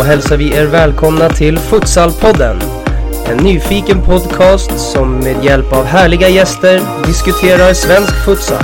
Då 0.00 0.04
hälsar 0.04 0.36
vi 0.36 0.56
er 0.56 0.66
välkomna 0.66 1.28
till 1.28 1.58
Futsalpodden. 1.58 2.60
En 3.26 3.36
nyfiken 3.36 4.02
podcast 4.02 4.92
som 4.92 5.18
med 5.18 5.44
hjälp 5.44 5.72
av 5.72 5.84
härliga 5.84 6.28
gäster 6.28 6.80
diskuterar 7.06 7.74
svensk 7.74 8.24
futsal. 8.24 8.62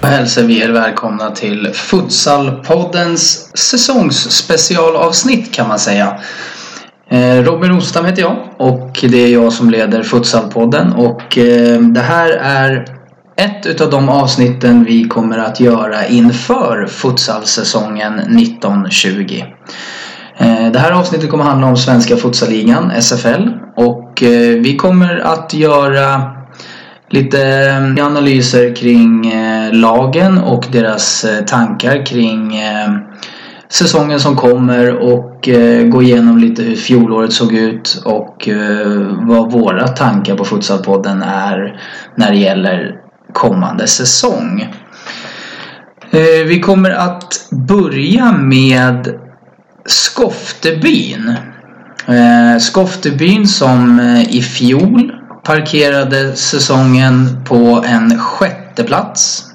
Då 0.00 0.06
hälsar 0.06 0.42
vi 0.42 0.60
er 0.60 0.68
välkomna 0.68 1.30
till 1.30 1.70
Futsalpoddens 1.74 3.56
säsongsspecialavsnitt 3.58 5.54
kan 5.54 5.68
man 5.68 5.78
säga. 5.78 6.20
Eh, 7.14 7.42
Robin 7.42 7.70
Rostam 7.70 8.04
heter 8.04 8.22
jag 8.22 8.36
och 8.56 8.98
det 9.02 9.24
är 9.24 9.28
jag 9.28 9.52
som 9.52 9.70
leder 9.70 10.02
Futsalpodden 10.02 10.92
och 10.92 11.38
eh, 11.38 11.80
det 11.80 12.00
här 12.00 12.30
är 12.30 12.86
ett 13.36 13.66
utav 13.66 13.90
de 13.90 14.08
avsnitten 14.08 14.84
vi 14.84 15.04
kommer 15.04 15.38
att 15.38 15.60
göra 15.60 16.06
inför 16.06 16.86
futsalsäsongen 16.86 18.18
1920. 18.18 19.44
Eh, 20.38 20.72
det 20.72 20.78
här 20.78 20.92
avsnittet 20.92 21.30
kommer 21.30 21.44
handla 21.44 21.66
om 21.66 21.76
Svenska 21.76 22.16
Futsalligan, 22.16 22.90
SFL 22.90 23.48
och 23.76 24.22
vi 24.60 24.76
kommer 24.76 25.18
att 25.18 25.54
göra 25.54 26.22
lite 27.10 27.96
analyser 28.02 28.76
kring 28.76 29.34
lagen 29.72 30.38
och 30.38 30.64
deras 30.72 31.26
tankar 31.46 32.06
kring 32.06 32.60
säsongen 33.74 34.20
som 34.20 34.36
kommer 34.36 34.96
och 34.96 35.48
eh, 35.48 35.86
gå 35.86 36.02
igenom 36.02 36.38
lite 36.38 36.62
hur 36.62 36.76
fjolåret 36.76 37.32
såg 37.32 37.52
ut 37.52 38.02
och 38.04 38.48
eh, 38.48 39.26
vad 39.28 39.52
våra 39.52 39.88
tankar 39.88 40.36
på 40.36 40.44
Futsalpodden 40.44 41.22
är 41.22 41.80
när 42.16 42.30
det 42.30 42.38
gäller 42.38 42.96
kommande 43.32 43.86
säsong. 43.86 44.60
Eh, 46.10 46.46
vi 46.46 46.60
kommer 46.60 46.90
att 46.90 47.48
börja 47.50 48.32
med 48.32 49.20
Skoftebyn. 49.86 51.34
Eh, 52.06 52.58
Skoftebyn 52.60 53.46
som 53.46 54.00
eh, 54.00 54.36
i 54.36 54.42
fjol 54.42 55.12
parkerade 55.44 56.36
säsongen 56.36 57.44
på 57.44 57.84
en 57.86 58.18
sjätte 58.18 58.84
plats 58.84 59.53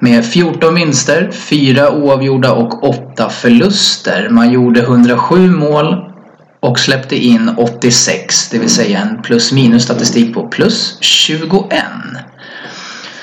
med 0.00 0.24
14 0.24 0.74
vinster, 0.74 1.30
4 1.32 1.90
oavgjorda 1.92 2.52
och 2.52 2.84
8 2.84 3.30
förluster. 3.30 4.28
Man 4.30 4.52
gjorde 4.52 4.80
107 4.80 5.50
mål 5.50 6.12
och 6.60 6.78
släppte 6.78 7.16
in 7.16 7.50
86, 7.56 8.48
det 8.50 8.58
vill 8.58 8.70
säga 8.70 8.98
en 9.00 9.22
plus 9.22 9.52
minus 9.52 9.82
statistik 9.82 10.34
på 10.34 10.48
plus 10.48 10.98
21. 11.00 11.84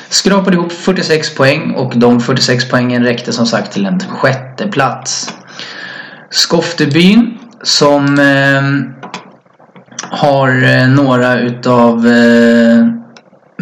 Skrapade 0.10 0.58
ihop 0.58 0.72
46 0.72 1.36
poäng 1.36 1.72
och 1.72 1.94
de 1.96 2.20
46 2.20 2.70
poängen 2.70 3.04
räckte 3.04 3.34
som 3.34 3.46
sagt 3.46 3.74
till 3.74 3.86
en 3.86 4.00
sjätte 4.00 4.68
plats. 4.68 5.34
Skoftebyn 6.30 7.38
som 7.64 8.20
eh, 8.20 8.94
har 10.10 10.64
eh, 10.64 10.88
några 10.88 11.40
utav 11.40 12.08
eh, 12.08 13.03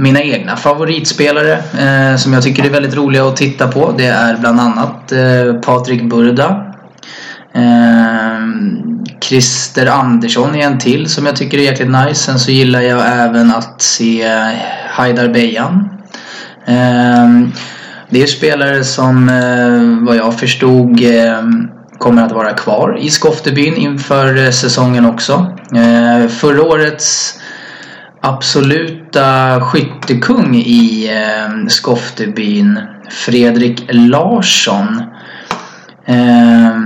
mina 0.01 0.21
egna 0.21 0.55
favoritspelare 0.55 1.53
eh, 1.53 2.17
som 2.17 2.33
jag 2.33 2.43
tycker 2.43 2.65
är 2.65 2.69
väldigt 2.69 2.95
roliga 2.95 3.27
att 3.27 3.35
titta 3.35 3.67
på. 3.67 3.93
Det 3.97 4.05
är 4.05 4.37
bland 4.37 4.59
annat 4.59 5.11
eh, 5.11 5.53
Patrik 5.53 6.03
Burda. 6.03 6.73
Eh, 7.53 8.39
Christer 9.21 9.87
Andersson 9.87 10.55
är 10.55 10.65
en 10.65 10.77
till 10.77 11.09
som 11.09 11.25
jag 11.25 11.35
tycker 11.35 11.57
är 11.57 11.61
jäkligt 11.61 11.91
nice. 11.91 12.23
Sen 12.23 12.39
så 12.39 12.51
gillar 12.51 12.81
jag 12.81 13.01
även 13.07 13.51
att 13.51 13.81
se 13.81 14.27
Haidar 14.89 15.27
Bejan. 15.27 15.89
Eh, 16.65 17.29
det 18.09 18.23
är 18.23 18.27
spelare 18.27 18.83
som 18.83 19.29
eh, 19.29 20.07
vad 20.07 20.15
jag 20.15 20.39
förstod 20.39 21.03
eh, 21.03 21.43
kommer 21.97 22.23
att 22.23 22.31
vara 22.31 22.53
kvar 22.53 22.97
i 23.01 23.09
Skoftebyn 23.09 23.75
inför 23.75 24.45
eh, 24.45 24.49
säsongen 24.49 25.05
också. 25.05 25.57
Eh, 25.75 26.27
förra 26.27 26.63
årets 26.63 27.37
absoluta 28.21 29.61
skyttekung 29.61 30.55
i 30.55 31.09
eh, 31.09 31.67
Skoftebyn, 31.67 32.79
Fredrik 33.09 33.85
Larsson, 33.89 35.03
eh, 36.05 36.77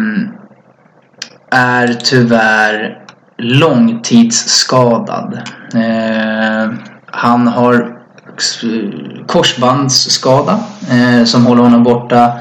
är 1.51 1.93
tyvärr 2.03 3.03
långtidsskadad. 3.37 5.39
Eh, 5.73 6.73
han 7.05 7.47
har 7.47 7.95
korsbandsskada 9.27 10.59
eh, 10.91 11.23
som 11.23 11.45
håller 11.45 11.63
honom 11.63 11.83
borta 11.83 12.31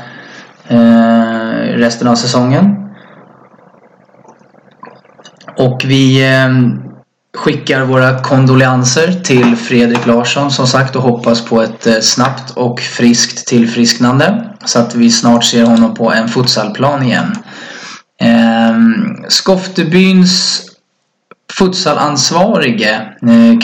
eh, 0.68 1.76
resten 1.76 2.08
av 2.08 2.14
säsongen. 2.14 2.76
Och 5.58 5.82
vi 5.84 6.32
eh, 6.32 6.48
skickar 7.34 7.84
våra 7.84 8.18
kondolenser 8.18 9.12
till 9.12 9.56
Fredrik 9.56 10.06
Larsson 10.06 10.50
som 10.50 10.66
sagt 10.66 10.96
och 10.96 11.02
hoppas 11.02 11.44
på 11.44 11.62
ett 11.62 11.86
eh, 11.86 12.00
snabbt 12.00 12.50
och 12.50 12.80
friskt 12.80 13.46
tillfrisknande 13.46 14.50
så 14.64 14.78
att 14.78 14.94
vi 14.94 15.10
snart 15.10 15.44
ser 15.44 15.64
honom 15.64 15.94
på 15.94 16.12
en 16.12 16.28
futsalplan 16.28 17.02
igen. 17.02 17.36
Ehm, 18.20 18.94
Skoftebyns 19.28 20.62
futsalansvarige 21.52 23.00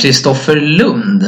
Kristoffer 0.02 0.56
eh, 0.56 0.62
Lund 0.62 1.22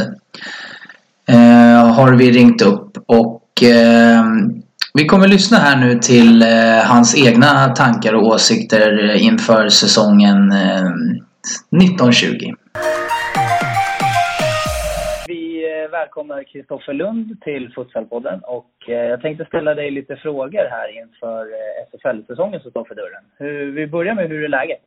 eh, 1.28 1.94
har 1.94 2.12
vi 2.12 2.30
ringt 2.30 2.62
upp 2.62 2.98
och 3.06 3.62
ehm, 3.62 4.62
vi 4.94 5.06
kommer 5.06 5.28
lyssna 5.28 5.58
här 5.58 5.76
nu 5.76 5.98
till 5.98 6.42
eh, 6.42 6.84
hans 6.84 7.16
egna 7.16 7.68
tankar 7.68 8.12
och 8.12 8.26
åsikter 8.26 9.14
inför 9.14 9.68
säsongen 9.68 10.52
ehm, 10.52 11.24
1920. 11.82 12.54
Vi 15.26 15.66
välkomnar 15.90 16.42
Kristoffer 16.42 16.92
Lund 16.92 17.40
till 17.40 17.72
Futsalpodden 17.74 18.40
och 18.44 18.70
jag 18.86 19.20
tänkte 19.20 19.44
ställa 19.44 19.74
dig 19.74 19.90
lite 19.90 20.16
frågor 20.16 20.68
här 20.70 21.02
inför 21.02 21.46
SFL-säsongen 21.90 22.60
som 22.60 22.70
står 22.70 22.84
för 22.84 22.94
dörren. 22.94 23.24
Hur, 23.38 23.72
vi 23.72 23.86
börjar 23.86 24.14
med 24.14 24.28
hur 24.28 24.44
är 24.44 24.48
läget? 24.48 24.80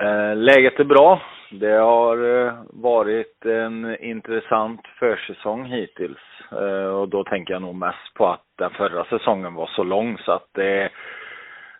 Eh, 0.00 0.36
läget 0.36 0.80
är 0.80 0.84
bra. 0.84 1.22
Det 1.50 1.72
har 1.72 2.46
eh, 2.46 2.54
varit 2.70 3.44
en 3.44 3.96
intressant 4.00 4.80
försäsong 4.98 5.64
hittills. 5.64 6.18
Eh, 6.52 6.88
och 6.88 7.08
då 7.08 7.24
tänker 7.24 7.52
jag 7.52 7.62
nog 7.62 7.74
mest 7.74 8.14
på 8.14 8.26
att 8.26 8.44
den 8.58 8.70
förra 8.70 9.04
säsongen 9.04 9.54
var 9.54 9.66
så 9.66 9.82
lång 9.82 10.18
så 10.18 10.32
att 10.32 10.48
det, 10.52 10.90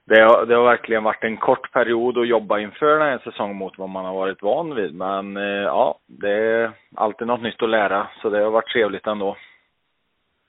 det, 0.09 0.21
har, 0.21 0.47
det 0.47 0.55
har 0.55 0.65
verkligen 0.65 1.05
varit 1.05 1.25
en 1.25 1.37
kort 1.37 1.73
period 1.73 2.19
att 2.19 2.29
jobba 2.29 2.59
inför 2.59 2.99
den 2.99 3.09
här 3.09 3.19
säsongen 3.19 3.57
mot 3.57 3.79
vad 3.79 3.89
man 3.89 4.05
har 4.05 4.15
varit 4.15 4.43
van 4.43 4.75
vid. 4.75 4.95
Men 4.95 5.37
eh, 5.37 5.43
ja, 5.43 5.99
det 6.07 6.33
är 6.33 6.71
alltid 6.95 7.27
något 7.27 7.43
nytt 7.43 7.63
att 7.63 7.71
lära 7.71 8.09
så 8.23 8.31
det 8.31 8.45
har 8.45 8.51
varit 8.51 8.73
trevligt 8.73 9.07
ändå. 9.07 9.37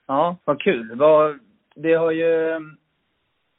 Ja, 0.07 0.35
vad 0.45 0.61
kul. 0.61 0.95
Vad, 0.95 1.39
det 1.75 1.93
har 1.93 2.11
ju 2.11 2.51
mm, 2.51 2.77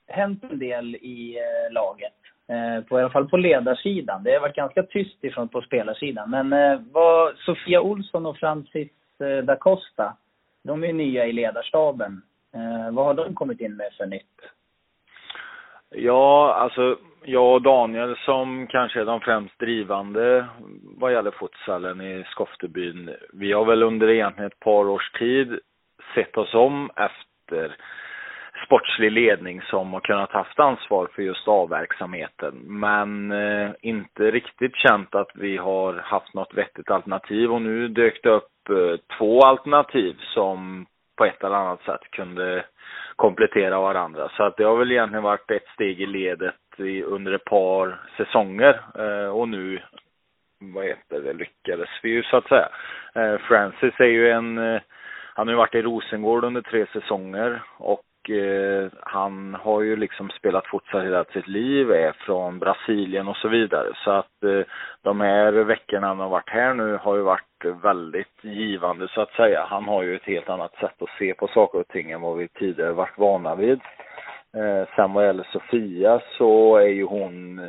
hänt 0.08 0.44
en 0.50 0.58
del 0.58 0.94
i 0.94 1.38
eh, 1.38 1.72
laget 1.72 2.12
Eh, 2.50 2.84
på, 2.84 2.98
I 2.98 3.02
alla 3.02 3.10
fall 3.10 3.28
på 3.28 3.36
ledarsidan. 3.36 4.22
Det 4.22 4.32
har 4.32 4.40
varit 4.40 4.56
ganska 4.56 4.82
tyst 4.82 5.24
ifrån 5.24 5.48
på 5.48 5.62
spelarsidan. 5.62 6.30
Men 6.30 6.52
eh, 6.52 6.80
vad 6.92 7.36
Sofia 7.36 7.80
Olsson 7.80 8.26
och 8.26 8.36
Francis 8.36 8.90
eh, 9.18 9.44
da 9.44 9.56
Costa, 9.56 10.16
de 10.62 10.84
är 10.84 10.92
nya 10.92 11.26
i 11.26 11.32
ledarstaben. 11.32 12.22
Eh, 12.54 12.94
vad 12.94 13.06
har 13.06 13.14
de 13.14 13.34
kommit 13.34 13.60
in 13.60 13.76
med 13.76 13.92
för 13.96 14.06
nytt? 14.06 14.40
Ja, 15.90 16.54
alltså 16.54 16.98
jag 17.24 17.54
och 17.54 17.62
Daniel 17.62 18.16
som 18.16 18.66
kanske 18.66 19.00
är 19.00 19.04
de 19.04 19.20
främst 19.20 19.58
drivande 19.58 20.46
vad 20.82 21.12
gäller 21.12 21.30
futsalen 21.30 22.00
i 22.00 22.24
Skoftebyn. 22.30 23.10
Vi 23.32 23.52
har 23.52 23.64
väl 23.64 23.82
under 23.82 24.08
egentligen 24.08 24.50
ett 24.50 24.60
par 24.60 24.88
års 24.88 25.10
tid 25.12 25.58
sett 26.14 26.36
oss 26.36 26.54
om 26.54 26.90
efter 26.96 27.76
sportslig 28.66 29.12
ledning 29.12 29.62
som 29.62 29.92
har 29.92 30.00
kunnat 30.00 30.32
haft 30.32 30.60
ansvar 30.60 31.08
för 31.14 31.22
just 31.22 31.48
A-verksamheten. 31.48 32.54
Men 32.66 33.32
eh, 33.32 33.70
inte 33.80 34.30
riktigt 34.30 34.76
känt 34.76 35.14
att 35.14 35.30
vi 35.34 35.56
har 35.56 35.94
haft 35.94 36.34
något 36.34 36.54
vettigt 36.54 36.90
alternativ 36.90 37.52
och 37.52 37.62
nu 37.62 37.88
dök 37.88 38.22
det 38.22 38.30
upp 38.30 38.68
eh, 38.68 39.16
två 39.18 39.40
alternativ 39.40 40.16
som 40.34 40.86
på 41.20 41.24
ett 41.26 41.44
eller 41.44 41.56
annat 41.56 41.82
sätt 41.82 42.10
kunde 42.10 42.64
komplettera 43.16 43.80
varandra. 43.80 44.28
Så 44.36 44.42
att 44.42 44.56
det 44.56 44.64
har 44.64 44.76
väl 44.76 44.92
egentligen 44.92 45.22
varit 45.22 45.50
ett 45.50 45.68
steg 45.74 46.00
i 46.00 46.06
ledet 46.06 46.54
i, 46.76 47.02
under 47.02 47.32
ett 47.32 47.44
par 47.44 48.00
säsonger 48.16 48.80
eh, 48.98 49.28
och 49.28 49.48
nu 49.48 49.82
vad 50.60 50.84
heter 50.84 51.20
det, 51.20 51.32
lyckades 51.32 51.88
vi 52.02 52.10
ju 52.10 52.22
så 52.22 52.36
att 52.36 52.48
säga. 52.48 52.68
Eh, 53.14 53.38
Francis 53.38 54.00
är 54.00 54.04
ju 54.04 54.30
en, 54.30 54.58
eh, 54.58 54.80
han 55.34 55.46
har 55.46 55.52
ju 55.52 55.58
varit 55.58 55.74
i 55.74 55.82
Rosengård 55.82 56.44
under 56.44 56.62
tre 56.62 56.86
säsonger 56.92 57.62
och 57.76 58.02
eh, 58.28 58.90
han 59.00 59.54
har 59.54 59.82
ju 59.82 59.96
liksom 59.96 60.30
spelat 60.30 60.66
futsal 60.66 61.04
hela 61.04 61.24
sitt 61.24 61.48
liv, 61.48 61.90
är 61.90 62.12
från 62.12 62.58
Brasilien 62.58 63.28
och 63.28 63.36
så 63.36 63.48
vidare. 63.48 63.88
Så 63.94 64.10
att 64.10 64.44
eh, 64.44 64.60
de 65.02 65.20
här 65.20 65.52
veckorna 65.52 66.06
han 66.06 66.20
har 66.20 66.28
varit 66.28 66.50
här 66.50 66.74
nu 66.74 66.96
har 66.96 67.16
ju 67.16 67.22
varit 67.22 67.64
väldigt 67.82 68.44
givande 68.44 69.08
så 69.08 69.20
att 69.20 69.32
säga. 69.32 69.66
Han 69.68 69.84
har 69.84 70.02
ju 70.02 70.16
ett 70.16 70.24
helt 70.24 70.48
annat 70.48 70.74
sätt 70.74 71.02
att 71.02 71.18
se 71.18 71.34
på 71.34 71.48
saker 71.48 71.78
och 71.78 71.88
ting 71.88 72.10
än 72.10 72.20
vad 72.20 72.38
vi 72.38 72.48
tidigare 72.48 72.92
varit 72.92 73.18
vana 73.18 73.54
vid. 73.54 73.80
Eh, 74.56 74.88
sen 74.96 75.12
vad 75.12 75.26
gäller 75.26 75.48
Sofia 75.52 76.20
så 76.38 76.76
är 76.76 76.88
ju 76.88 77.04
hon, 77.04 77.68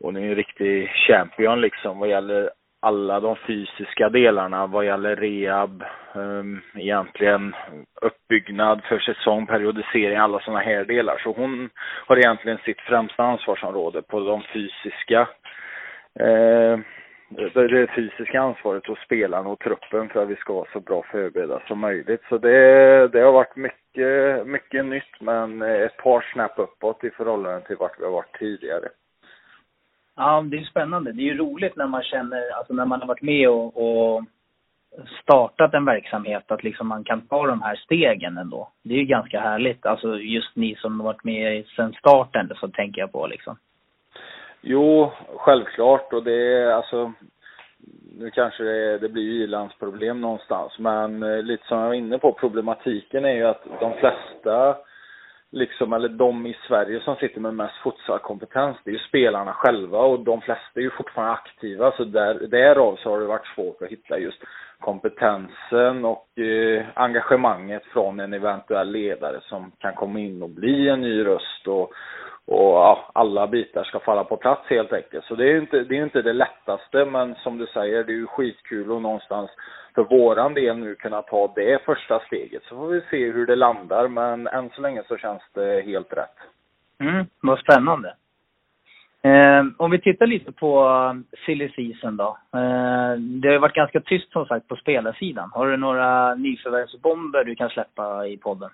hon 0.00 0.16
är 0.16 0.20
ju 0.20 0.28
en 0.28 0.34
riktig 0.34 0.90
champion 1.08 1.60
liksom 1.60 1.98
vad 1.98 2.08
gäller 2.08 2.50
alla 2.80 3.20
de 3.20 3.36
fysiska 3.36 4.08
delarna 4.08 4.66
vad 4.66 4.84
gäller 4.86 5.16
rehab, 5.16 5.84
um, 6.14 6.60
egentligen 6.74 7.54
uppbyggnad 8.02 8.82
för 8.84 8.98
säsong, 8.98 9.46
periodisering, 9.46 10.16
alla 10.16 10.40
sådana 10.40 10.60
här 10.60 10.84
delar. 10.84 11.18
Så 11.18 11.32
hon 11.32 11.70
har 12.06 12.16
egentligen 12.16 12.58
sitt 12.58 12.80
främsta 12.80 13.22
ansvarsområde 13.22 14.02
på 14.02 14.20
de 14.20 14.42
fysiska 14.42 15.20
eh, 16.20 16.78
det 17.54 17.90
fysiska 17.94 18.40
ansvaret 18.40 18.86
hos 18.86 18.98
spelarna 18.98 19.48
och 19.48 19.58
truppen 19.58 20.08
för 20.08 20.22
att 20.22 20.28
vi 20.28 20.36
ska 20.36 20.52
vara 20.52 20.68
så 20.72 20.80
bra 20.80 21.02
förberedda 21.10 21.62
som 21.68 21.78
möjligt. 21.78 22.22
Så 22.28 22.38
det, 22.38 23.08
det 23.08 23.20
har 23.20 23.32
varit 23.32 23.56
mycket, 23.56 24.46
mycket 24.46 24.84
nytt 24.84 25.20
men 25.20 25.62
ett 25.62 25.96
par 25.96 26.26
snäpp 26.32 26.52
uppåt 26.56 27.04
i 27.04 27.10
förhållande 27.10 27.66
till 27.66 27.76
vart 27.76 28.00
vi 28.00 28.04
har 28.04 28.12
varit 28.12 28.38
tidigare. 28.38 28.88
Ja, 30.16 30.44
det 30.50 30.56
är 30.56 30.64
spännande. 30.64 31.12
Det 31.12 31.22
är 31.22 31.32
ju 31.32 31.38
roligt 31.38 31.76
när 31.76 31.86
man 31.86 32.02
känner, 32.02 32.50
alltså 32.50 32.72
när 32.74 32.84
man 32.84 33.00
har 33.00 33.08
varit 33.08 33.22
med 33.22 33.48
och, 33.48 33.66
och 33.76 34.24
startat 35.22 35.74
en 35.74 35.84
verksamhet, 35.84 36.50
att 36.50 36.64
liksom 36.64 36.88
man 36.88 37.04
kan 37.04 37.20
ta 37.20 37.46
de 37.46 37.62
här 37.62 37.76
stegen 37.76 38.38
ändå. 38.38 38.68
Det 38.82 38.94
är 38.94 38.98
ju 38.98 39.04
ganska 39.04 39.40
härligt. 39.40 39.86
Alltså 39.86 40.16
just 40.18 40.56
ni 40.56 40.74
som 40.74 41.00
har 41.00 41.04
varit 41.04 41.24
med 41.24 41.66
sedan 41.76 41.92
starten, 41.92 42.52
så 42.56 42.68
tänker 42.68 43.00
jag 43.00 43.12
på 43.12 43.26
liksom. 43.26 43.56
Jo, 44.60 45.12
självklart 45.36 46.12
och 46.12 46.24
det 46.24 46.62
är 46.62 46.70
alltså 46.72 47.12
nu 48.18 48.30
kanske 48.30 48.62
det, 48.62 48.98
det 48.98 49.08
blir 49.08 49.22
ju 49.22 49.44
ilandsproblem 49.44 50.20
någonstans, 50.20 50.78
men 50.78 51.22
eh, 51.22 51.42
lite 51.42 51.66
som 51.66 51.78
jag 51.78 51.86
var 51.86 51.94
inne 51.94 52.18
på, 52.18 52.32
problematiken 52.32 53.24
är 53.24 53.34
ju 53.34 53.44
att 53.44 53.64
de 53.80 53.92
flesta 53.92 54.76
liksom, 55.52 55.92
eller 55.92 56.08
de 56.08 56.46
i 56.46 56.56
Sverige 56.68 57.00
som 57.00 57.16
sitter 57.16 57.40
med 57.40 57.54
mest 57.54 57.76
futsalkompetens, 57.82 58.76
det 58.84 58.90
är 58.90 58.92
ju 58.92 58.98
spelarna 58.98 59.52
själva 59.52 59.98
och 59.98 60.20
de 60.20 60.40
flesta 60.40 60.80
är 60.80 60.80
ju 60.80 60.90
fortfarande 60.90 61.32
aktiva. 61.32 61.92
Så 61.96 62.04
där, 62.04 62.34
därav 62.34 62.96
så 62.96 63.10
har 63.10 63.20
det 63.20 63.26
varit 63.26 63.54
svårt 63.54 63.82
att 63.82 63.88
hitta 63.88 64.18
just 64.18 64.42
kompetensen 64.78 66.04
och 66.04 66.38
eh, 66.38 66.84
engagemanget 66.94 67.84
från 67.84 68.20
en 68.20 68.32
eventuell 68.32 68.90
ledare 68.90 69.40
som 69.42 69.72
kan 69.78 69.94
komma 69.94 70.18
in 70.18 70.42
och 70.42 70.50
bli 70.50 70.88
en 70.88 71.00
ny 71.00 71.24
röst 71.24 71.66
och, 71.66 71.92
och 72.46 72.72
ja, 72.74 73.10
alla 73.14 73.46
bitar 73.46 73.84
ska 73.84 74.00
falla 74.00 74.24
på 74.24 74.36
plats 74.36 74.62
helt 74.70 74.92
enkelt. 74.92 75.24
Så 75.24 75.34
det 75.34 75.44
är 75.44 75.52
ju 75.52 75.58
inte 75.58 75.84
det, 75.84 75.98
är 75.98 76.02
inte 76.02 76.22
det 76.22 76.32
lättaste 76.32 77.04
men 77.04 77.34
som 77.34 77.58
du 77.58 77.66
säger, 77.66 78.04
det 78.04 78.12
är 78.12 78.16
ju 78.16 78.26
skitkul 78.26 78.92
att 78.92 79.02
någonstans 79.02 79.50
för 79.94 80.04
våran 80.04 80.54
del 80.54 80.76
nu 80.76 80.94
kunna 80.94 81.22
ta 81.22 81.52
det 81.56 81.84
första 81.84 82.20
steget. 82.20 82.62
Så 82.64 82.76
får 82.76 82.88
vi 82.88 83.00
se 83.10 83.32
hur 83.32 83.46
det 83.46 83.56
landar 83.56 84.08
men 84.08 84.46
än 84.46 84.70
så 84.70 84.80
länge 84.80 85.02
så 85.08 85.16
känns 85.16 85.42
det 85.54 85.82
helt 85.86 86.12
rätt. 86.12 86.36
Mm, 87.00 87.26
vad 87.40 87.58
spännande. 87.58 88.14
Eh, 89.22 89.64
om 89.76 89.90
vi 89.90 90.00
tittar 90.00 90.26
lite 90.26 90.52
på 90.52 91.22
silly 91.46 91.68
season 91.68 92.16
då. 92.16 92.38
Eh, 92.54 93.18
det 93.18 93.48
har 93.48 93.52
ju 93.52 93.58
varit 93.58 93.74
ganska 93.74 94.00
tyst 94.00 94.32
som 94.32 94.46
sagt 94.46 94.68
på 94.68 94.76
spelarsidan. 94.76 95.50
Har 95.52 95.70
du 95.70 95.76
några 95.76 96.34
nyförvärvsbomber 96.34 97.44
du 97.44 97.54
kan 97.54 97.70
släppa 97.70 98.26
i 98.26 98.36
podden? 98.36 98.70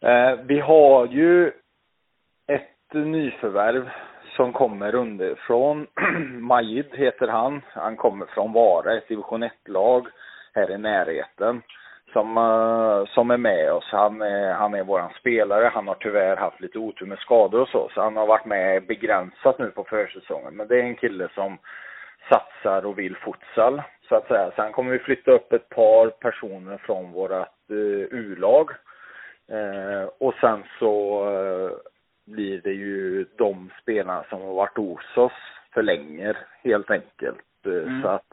Eh, 0.00 0.38
vi 0.44 0.60
har 0.60 1.06
ju 1.06 1.52
ett 2.46 2.92
nyförvärv 2.92 3.90
som 4.36 4.52
kommer 4.52 4.94
underifrån. 4.94 5.86
Majid 6.40 6.86
heter 6.92 7.28
han. 7.28 7.62
Han 7.68 7.96
kommer 7.96 8.26
från 8.26 8.52
Vara, 8.52 8.96
ett 8.96 9.08
division 9.08 9.44
1-lag 9.44 10.06
här 10.54 10.70
i 10.70 10.78
närheten. 10.78 11.62
Som, 12.12 12.38
uh, 12.38 13.06
som 13.06 13.30
är 13.30 13.36
med 13.36 13.72
oss. 13.72 13.88
Han 13.92 14.22
är, 14.22 14.52
han 14.52 14.74
är 14.74 14.84
våran 14.84 15.10
spelare. 15.20 15.70
Han 15.74 15.88
har 15.88 15.94
tyvärr 15.94 16.36
haft 16.36 16.60
lite 16.60 16.78
otur 16.78 17.06
med 17.06 17.18
skador 17.18 17.60
och 17.60 17.68
så. 17.68 17.90
Så 17.94 18.02
han 18.02 18.16
har 18.16 18.26
varit 18.26 18.46
med 18.46 18.86
begränsat 18.86 19.58
nu 19.58 19.70
på 19.70 19.84
försäsongen. 19.84 20.56
Men 20.56 20.68
det 20.68 20.80
är 20.80 20.82
en 20.82 20.96
kille 20.96 21.28
som 21.34 21.58
satsar 22.28 22.86
och 22.86 22.98
vill 22.98 23.16
futsal, 23.16 23.82
så 24.08 24.14
att 24.14 24.28
säga. 24.28 24.50
Sen 24.56 24.72
kommer 24.72 24.92
vi 24.92 24.98
flytta 24.98 25.30
upp 25.30 25.52
ett 25.52 25.68
par 25.68 26.08
personer 26.08 26.76
från 26.76 27.12
vårat 27.12 27.54
uh, 27.70 28.06
U-lag. 28.10 28.70
Uh, 29.52 30.08
och 30.18 30.34
sen 30.40 30.64
så 30.78 31.22
blir 32.26 32.60
det 32.60 32.72
ju 32.72 33.26
de 33.36 33.70
spelarna 33.82 34.24
som 34.30 34.40
har 34.40 34.54
varit 34.54 34.76
hos 34.76 35.16
oss 35.16 35.32
förlänger 35.74 36.36
helt 36.64 36.90
enkelt. 36.90 37.66
Eh, 37.66 37.72
mm. 37.72 38.02
Så 38.02 38.08
att 38.08 38.26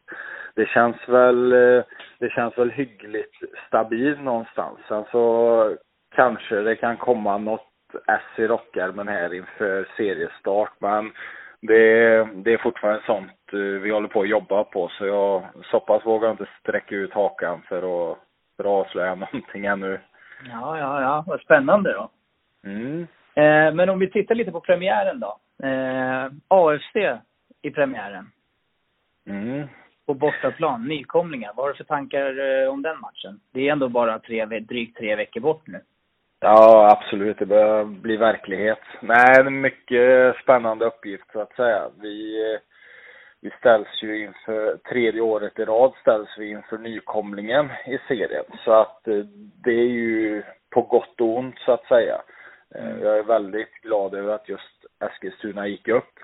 det 0.56 0.66
känns 0.66 1.10
väl, 1.10 1.54
eh, 1.54 1.84
det 2.20 2.30
känns 2.30 2.58
väl 2.58 2.72
hyggligt 2.72 3.36
stabilt 3.68 4.22
någonstans. 4.22 4.80
Sen 4.88 5.04
så 5.12 5.78
kanske 6.16 6.56
det 6.56 6.76
kan 6.76 6.98
komma 6.98 7.38
något 7.38 7.70
S 8.08 8.22
i 8.38 8.48
rockärmen 8.48 9.08
här 9.08 9.34
inför 9.34 9.88
seriestart 9.98 10.74
men 10.80 11.12
det, 11.62 12.24
det 12.34 12.54
är 12.54 12.58
fortfarande 12.58 13.04
sånt 13.06 13.54
eh, 13.54 13.60
vi 13.60 13.92
håller 13.92 14.08
på 14.08 14.22
att 14.22 14.30
jobba 14.30 14.64
på 14.64 14.90
så 14.90 15.06
jag 15.06 15.44
så 15.72 15.80
pass 15.80 16.06
vågar 16.06 16.32
inte 16.32 16.46
sträcka 16.60 16.96
ut 16.96 17.14
hakan 17.14 17.62
för 17.68 17.78
att, 17.78 18.18
för 18.58 18.64
att 18.64 18.86
avslöja 18.88 19.16
någonting 19.34 19.66
ännu. 19.66 20.00
Ja, 20.52 20.78
ja, 20.78 21.02
ja. 21.02 21.24
Vad 21.28 21.42
spännande 21.42 21.94
då. 21.94 22.10
Mm. 22.66 23.08
Eh, 23.36 23.74
men 23.74 23.90
om 23.90 24.00
vi 24.00 24.10
tittar 24.10 24.36
lite 24.36 24.52
på 24.52 24.62
premiären 24.62 25.20
då. 25.20 25.40
Eh, 25.68 26.26
AFC 26.48 26.96
i 27.62 27.72
premiären. 27.72 28.32
Mm. 29.30 29.68
På 30.06 30.14
bortaplan, 30.14 30.88
nykomlingar. 30.88 31.52
Vad 31.56 31.66
har 31.66 31.72
du 31.72 31.78
för 31.78 31.84
tankar 31.84 32.62
eh, 32.64 32.70
om 32.70 32.82
den 32.82 33.00
matchen? 33.00 33.40
Det 33.54 33.68
är 33.68 33.72
ändå 33.72 33.90
bara 33.90 34.20
tre, 34.20 34.46
drygt 34.46 34.98
tre 34.98 35.16
veckor 35.16 35.42
bort 35.42 35.68
nu. 35.68 35.82
Ja, 36.40 36.92
absolut. 36.92 37.40
Det 37.40 37.46
börjar 37.46 37.84
bli 37.86 38.18
verklighet. 38.18 38.80
Nej, 39.02 39.36
en 39.40 39.62
mycket 39.62 40.36
spännande 40.44 40.86
uppgift 40.86 41.32
så 41.32 41.40
att 41.40 41.56
säga. 41.56 41.90
Vi, 42.02 42.38
vi 43.42 43.50
ställs 43.60 44.04
ju 44.04 44.24
inför, 44.24 44.78
tredje 44.78 45.22
året 45.22 45.60
i 45.60 45.66
rad 45.66 45.94
ställs 46.02 46.30
vi 46.38 46.50
inför 46.50 46.78
nykomlingen 46.78 47.70
i 47.86 47.98
serien. 48.08 48.46
Så 48.66 48.72
att 48.72 49.08
eh, 49.08 49.24
det 49.64 49.72
är 49.72 49.90
ju 49.90 50.44
på 50.70 50.82
gott 50.82 51.22
och 51.22 51.38
ont 51.38 51.60
så 51.60 51.72
att 51.72 51.86
säga. 51.86 52.22
Eh, 52.76 52.98
jag 53.04 53.18
är 53.18 53.24
väldigt 53.24 53.74
glad 53.82 54.14
över 54.14 54.34
att 54.34 54.50
just 54.50 54.86
Eskilstuna 55.00 55.68
gick 55.68 55.88
upp 55.88 56.20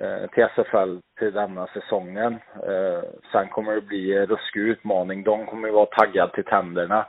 eh, 0.00 0.30
till 0.30 0.44
SFL 0.44 0.98
till 1.18 1.32
denna 1.32 1.66
säsongen. 1.66 2.32
Eh, 2.54 3.02
sen 3.32 3.48
kommer 3.48 3.74
det 3.74 3.80
bli 3.80 4.16
en 4.16 4.26
ruskig 4.26 4.60
utmaning. 4.60 5.22
De 5.22 5.46
kommer 5.46 5.68
ju 5.68 5.74
vara 5.74 5.86
taggade 5.86 6.32
till 6.32 6.44
tänderna. 6.44 7.06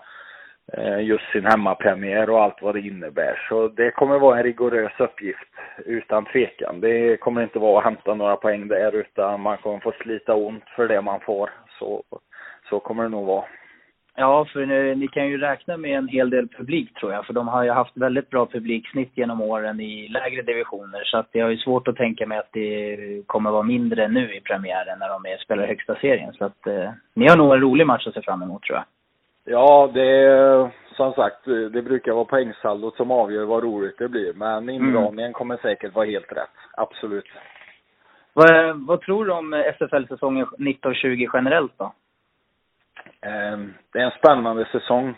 Just 1.01 1.31
sin 1.31 1.45
hemmapremiär 1.45 2.29
och 2.29 2.43
allt 2.43 2.61
vad 2.61 2.75
det 2.75 2.81
innebär. 2.81 3.45
Så 3.49 3.67
det 3.67 3.91
kommer 3.91 4.19
vara 4.19 4.37
en 4.37 4.43
rigorös 4.43 4.99
uppgift 4.99 5.49
utan 5.85 6.25
tvekan. 6.25 6.81
Det 6.81 7.17
kommer 7.17 7.43
inte 7.43 7.59
vara 7.59 7.77
att 7.77 7.83
hämta 7.83 8.13
några 8.13 8.35
poäng 8.35 8.67
där 8.67 8.95
utan 8.95 9.41
man 9.41 9.57
kommer 9.57 9.79
få 9.79 9.91
slita 9.91 10.35
ont 10.35 10.63
för 10.75 10.87
det 10.87 11.01
man 11.01 11.19
får. 11.19 11.49
Så, 11.79 12.03
så 12.69 12.79
kommer 12.79 13.03
det 13.03 13.09
nog 13.09 13.25
vara. 13.25 13.45
Ja, 14.15 14.45
för 14.53 14.65
nu, 14.65 14.95
ni 14.95 15.07
kan 15.07 15.27
ju 15.27 15.37
räkna 15.37 15.77
med 15.77 15.97
en 15.97 16.07
hel 16.07 16.29
del 16.29 16.47
publik 16.47 16.93
tror 16.93 17.13
jag, 17.13 17.25
för 17.25 17.33
de 17.33 17.47
har 17.47 17.63
ju 17.63 17.71
haft 17.71 17.97
väldigt 17.97 18.29
bra 18.29 18.45
publiksnitt 18.45 19.11
genom 19.13 19.41
åren 19.41 19.79
i 19.79 20.07
lägre 20.07 20.41
divisioner, 20.41 21.03
så 21.05 21.17
att 21.17 21.27
det 21.31 21.39
har 21.39 21.49
ju 21.49 21.57
svårt 21.57 21.87
att 21.87 21.95
tänka 21.95 22.27
mig 22.27 22.37
att 22.37 22.49
det 22.51 22.97
kommer 23.27 23.51
vara 23.51 23.63
mindre 23.63 24.07
nu 24.07 24.35
i 24.35 24.41
premiären 24.41 24.99
när 24.99 25.09
de 25.09 25.25
är, 25.25 25.37
spelar 25.37 25.67
högsta 25.67 25.95
serien. 25.95 26.33
Så 26.33 26.45
att 26.45 26.67
eh, 26.67 26.89
ni 27.13 27.27
har 27.27 27.37
nog 27.37 27.53
en 27.53 27.61
rolig 27.61 27.87
match 27.87 28.07
att 28.07 28.13
se 28.13 28.21
fram 28.21 28.41
emot 28.41 28.63
tror 28.63 28.77
jag. 28.77 28.85
Ja, 29.53 29.91
det 29.93 30.07
är 30.07 30.71
som 30.95 31.13
sagt, 31.13 31.45
det 31.45 31.81
brukar 31.81 32.11
vara 32.11 32.25
poängsaldot 32.25 32.95
som 32.95 33.11
avgör 33.11 33.45
vad 33.45 33.63
roligt 33.63 33.97
det 33.97 34.09
blir. 34.09 34.33
Men 34.33 34.69
inramningen 34.69 35.19
mm. 35.19 35.33
kommer 35.33 35.57
säkert 35.57 35.95
vara 35.95 36.05
helt 36.05 36.31
rätt. 36.31 36.57
Absolut. 36.77 37.25
Vad, 38.33 38.79
vad 38.87 39.01
tror 39.01 39.25
du 39.25 39.31
om 39.31 39.53
SFL-säsongen 39.53 40.43
1920 40.43 41.27
generellt 41.33 41.77
då? 41.77 41.93
Ehm, 43.25 43.73
det 43.93 43.99
är 43.99 44.05
en 44.05 44.11
spännande 44.19 44.65
säsong. 44.65 45.17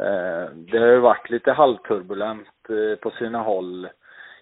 Ehm, 0.00 0.66
det 0.66 0.78
har 0.78 0.86
ju 0.86 0.98
varit 0.98 1.30
lite 1.30 1.52
halvturbulent 1.52 2.48
eh, 2.68 2.98
på 2.98 3.10
sina 3.10 3.38
håll 3.42 3.88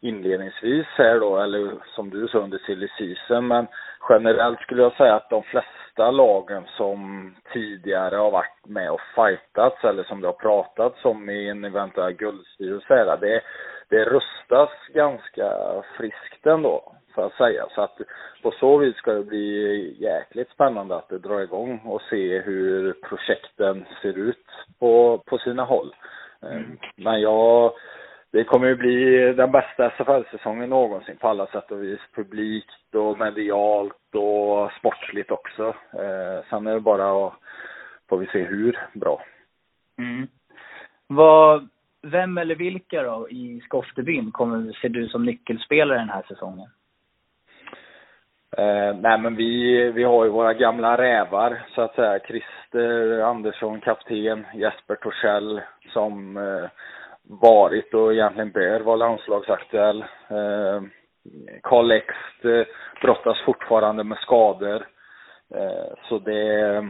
inledningsvis 0.00 0.86
här 0.86 1.20
då, 1.20 1.38
eller 1.38 1.74
som 1.94 2.10
du 2.10 2.28
sa 2.28 2.38
under 2.38 2.58
silly 2.58 2.88
season. 2.98 3.46
Men 3.46 3.66
generellt 4.08 4.60
skulle 4.60 4.82
jag 4.82 4.96
säga 4.96 5.14
att 5.14 5.30
de 5.30 5.42
flesta 5.42 6.10
lagen 6.10 6.64
som 6.76 7.34
tidigare 7.52 8.16
har 8.16 8.30
varit 8.30 8.66
med 8.66 8.90
och 8.90 9.00
fightats 9.14 9.84
eller 9.84 10.04
som 10.04 10.20
det 10.20 10.28
har 10.28 10.32
pratats 10.32 11.04
om 11.04 11.30
i 11.30 11.48
en 11.48 11.64
eventuell 11.64 12.12
guldstrid 12.12 12.74
och 12.74 12.82
så 12.82 12.94
här, 12.94 13.16
det, 13.20 13.40
det 13.88 14.04
rustas 14.04 14.70
ganska 14.94 15.52
friskt 15.96 16.46
ändå 16.46 16.95
för 17.16 17.26
att 17.26 17.36
säga. 17.36 17.66
Så 17.74 17.82
att 17.82 18.00
på 18.42 18.50
så 18.50 18.78
vis 18.78 18.96
ska 18.96 19.12
det 19.12 19.24
bli 19.24 19.96
jäkligt 19.98 20.50
spännande 20.50 20.96
att 20.96 21.08
det 21.08 21.18
drar 21.18 21.40
igång 21.40 21.78
och 21.84 22.02
se 22.10 22.40
hur 22.40 22.92
projekten 22.92 23.84
ser 24.02 24.18
ut 24.18 24.46
på, 24.78 25.22
på 25.26 25.38
sina 25.38 25.64
håll. 25.64 25.94
Mm. 26.42 26.78
Men 26.96 27.20
jag, 27.20 27.72
det 28.32 28.44
kommer 28.44 28.66
ju 28.66 28.74
bli 28.74 29.32
den 29.32 29.52
bästa 29.52 29.90
SFL-säsongen 29.90 30.70
någonsin 30.70 31.16
på 31.16 31.28
alla 31.28 31.46
sätt 31.46 31.70
och 31.70 31.82
vis. 31.82 32.00
Publikt 32.14 32.94
och 32.94 33.18
medialt 33.18 34.14
och 34.14 34.72
sportsligt 34.78 35.30
också. 35.30 35.66
Eh, 35.92 36.44
sen 36.50 36.66
är 36.66 36.74
det 36.74 36.80
bara 36.80 37.26
att, 37.26 37.34
får 38.08 38.18
vi 38.18 38.26
se 38.26 38.44
hur 38.44 38.78
bra. 38.94 39.22
Mm. 39.98 40.28
Vad, 41.06 41.68
vem 42.02 42.38
eller 42.38 42.54
vilka 42.54 43.02
då 43.02 43.28
i 43.30 43.60
Skoftebyn 43.64 44.32
kommer, 44.32 44.72
ser 44.72 44.88
du 44.88 45.08
som 45.08 45.24
nyckelspelare 45.24 45.98
den 45.98 46.08
här 46.08 46.24
säsongen? 46.28 46.68
Eh, 48.58 48.96
nej 48.96 49.18
men 49.18 49.36
vi, 49.36 49.90
vi 49.90 50.04
har 50.04 50.24
ju 50.24 50.30
våra 50.30 50.54
gamla 50.54 50.98
rävar 50.98 51.62
så 51.74 51.82
att 51.82 51.94
säga. 51.94 52.18
Christer 52.18 53.20
Andersson, 53.20 53.80
kapten, 53.80 54.46
Jesper 54.54 54.94
Torssell 54.94 55.60
som 55.92 56.36
eh, 56.36 56.68
varit 57.22 57.94
och 57.94 58.12
egentligen 58.12 58.50
bör 58.50 58.80
vara 58.80 58.96
landslagsaktuell. 58.96 60.00
Eh, 60.28 60.82
Karl 61.62 61.86
Lext 61.86 62.44
eh, 62.44 62.62
brottas 63.02 63.44
fortfarande 63.44 64.04
med 64.04 64.18
skador. 64.18 64.86
Eh, 65.54 65.94
så 66.08 66.18
det, 66.18 66.88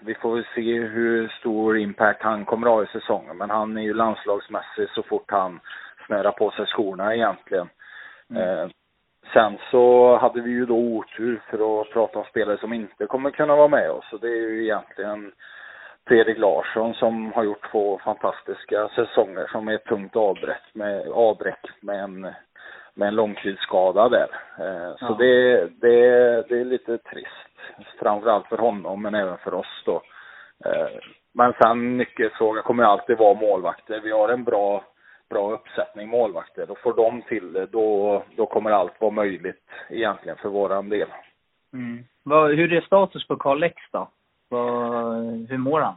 vi 0.00 0.14
får 0.14 0.34
väl 0.34 0.46
se 0.54 0.80
hur 0.80 1.28
stor 1.28 1.78
impact 1.78 2.22
han 2.22 2.44
kommer 2.44 2.66
att 2.66 2.72
ha 2.72 2.82
i 2.82 3.00
säsongen. 3.00 3.36
Men 3.36 3.50
han 3.50 3.76
är 3.76 3.82
ju 3.82 3.94
landslagsmässig 3.94 4.88
så 4.94 5.02
fort 5.02 5.30
han 5.30 5.60
snörar 6.06 6.32
på 6.32 6.50
sig 6.50 6.66
skorna 6.66 7.14
egentligen. 7.14 7.68
Mm. 8.30 8.70
Sen 9.32 9.58
så 9.70 10.16
hade 10.16 10.40
vi 10.40 10.50
ju 10.50 10.66
då 10.66 10.76
otur 10.76 11.42
för 11.50 11.80
att 11.80 11.90
prata 11.90 12.18
om 12.18 12.24
spelare 12.24 12.58
som 12.58 12.72
inte 12.72 13.06
kommer 13.06 13.30
kunna 13.30 13.56
vara 13.56 13.68
med 13.68 13.90
oss. 13.90 14.12
Och 14.12 14.20
det 14.20 14.28
är 14.28 14.50
ju 14.50 14.62
egentligen 14.64 15.32
Fredrik 16.08 16.38
Larsson 16.38 16.94
som 16.94 17.32
har 17.32 17.44
gjort 17.44 17.70
två 17.70 18.00
fantastiska 18.04 18.88
säsonger 18.88 19.46
som 19.52 19.68
är 19.68 19.74
ett 19.74 19.84
tungt 19.84 20.16
avbräck 20.16 20.62
med, 20.72 21.08
avbräck 21.08 21.66
med 21.80 22.02
en, 22.04 22.20
med 22.94 23.08
en 23.08 23.14
långtidsskada 23.14 24.08
där. 24.08 24.28
Eh, 24.58 24.96
så 24.96 25.06
ja. 25.08 25.16
det, 25.18 25.66
det, 25.80 25.98
det 26.48 26.60
är 26.60 26.64
lite 26.64 26.98
trist. 26.98 27.30
Framförallt 28.00 28.46
för 28.46 28.58
honom 28.58 29.02
men 29.02 29.14
även 29.14 29.38
för 29.38 29.54
oss 29.54 29.82
då. 29.84 30.02
Eh, 30.64 30.88
men 31.34 31.52
sen 31.62 31.96
nyckelfråga 31.96 32.62
kommer 32.62 32.84
alltid 32.84 33.18
vara 33.18 33.34
målvakter. 33.34 34.00
Vi 34.00 34.10
har 34.10 34.28
en 34.28 34.44
bra 34.44 34.84
bra 35.30 35.52
uppsättning 35.52 36.08
målvakter 36.08 36.70
och 36.70 36.78
får 36.78 36.94
de 36.94 37.22
till 37.22 37.52
det 37.52 37.66
då, 37.66 38.22
då 38.36 38.46
kommer 38.46 38.70
allt 38.70 39.00
vara 39.00 39.10
möjligt 39.10 39.64
egentligen 39.90 40.38
för 40.38 40.48
våran 40.48 40.88
del. 40.88 41.08
Mm. 41.72 42.04
Vad, 42.22 42.54
hur 42.54 42.72
är 42.72 42.80
status 42.80 43.26
på 43.26 43.36
Karl 43.36 43.58
Lex 43.58 43.82
då? 43.92 44.08
Vad, 44.48 45.14
hur 45.48 45.58
mår 45.58 45.80
han? 45.80 45.94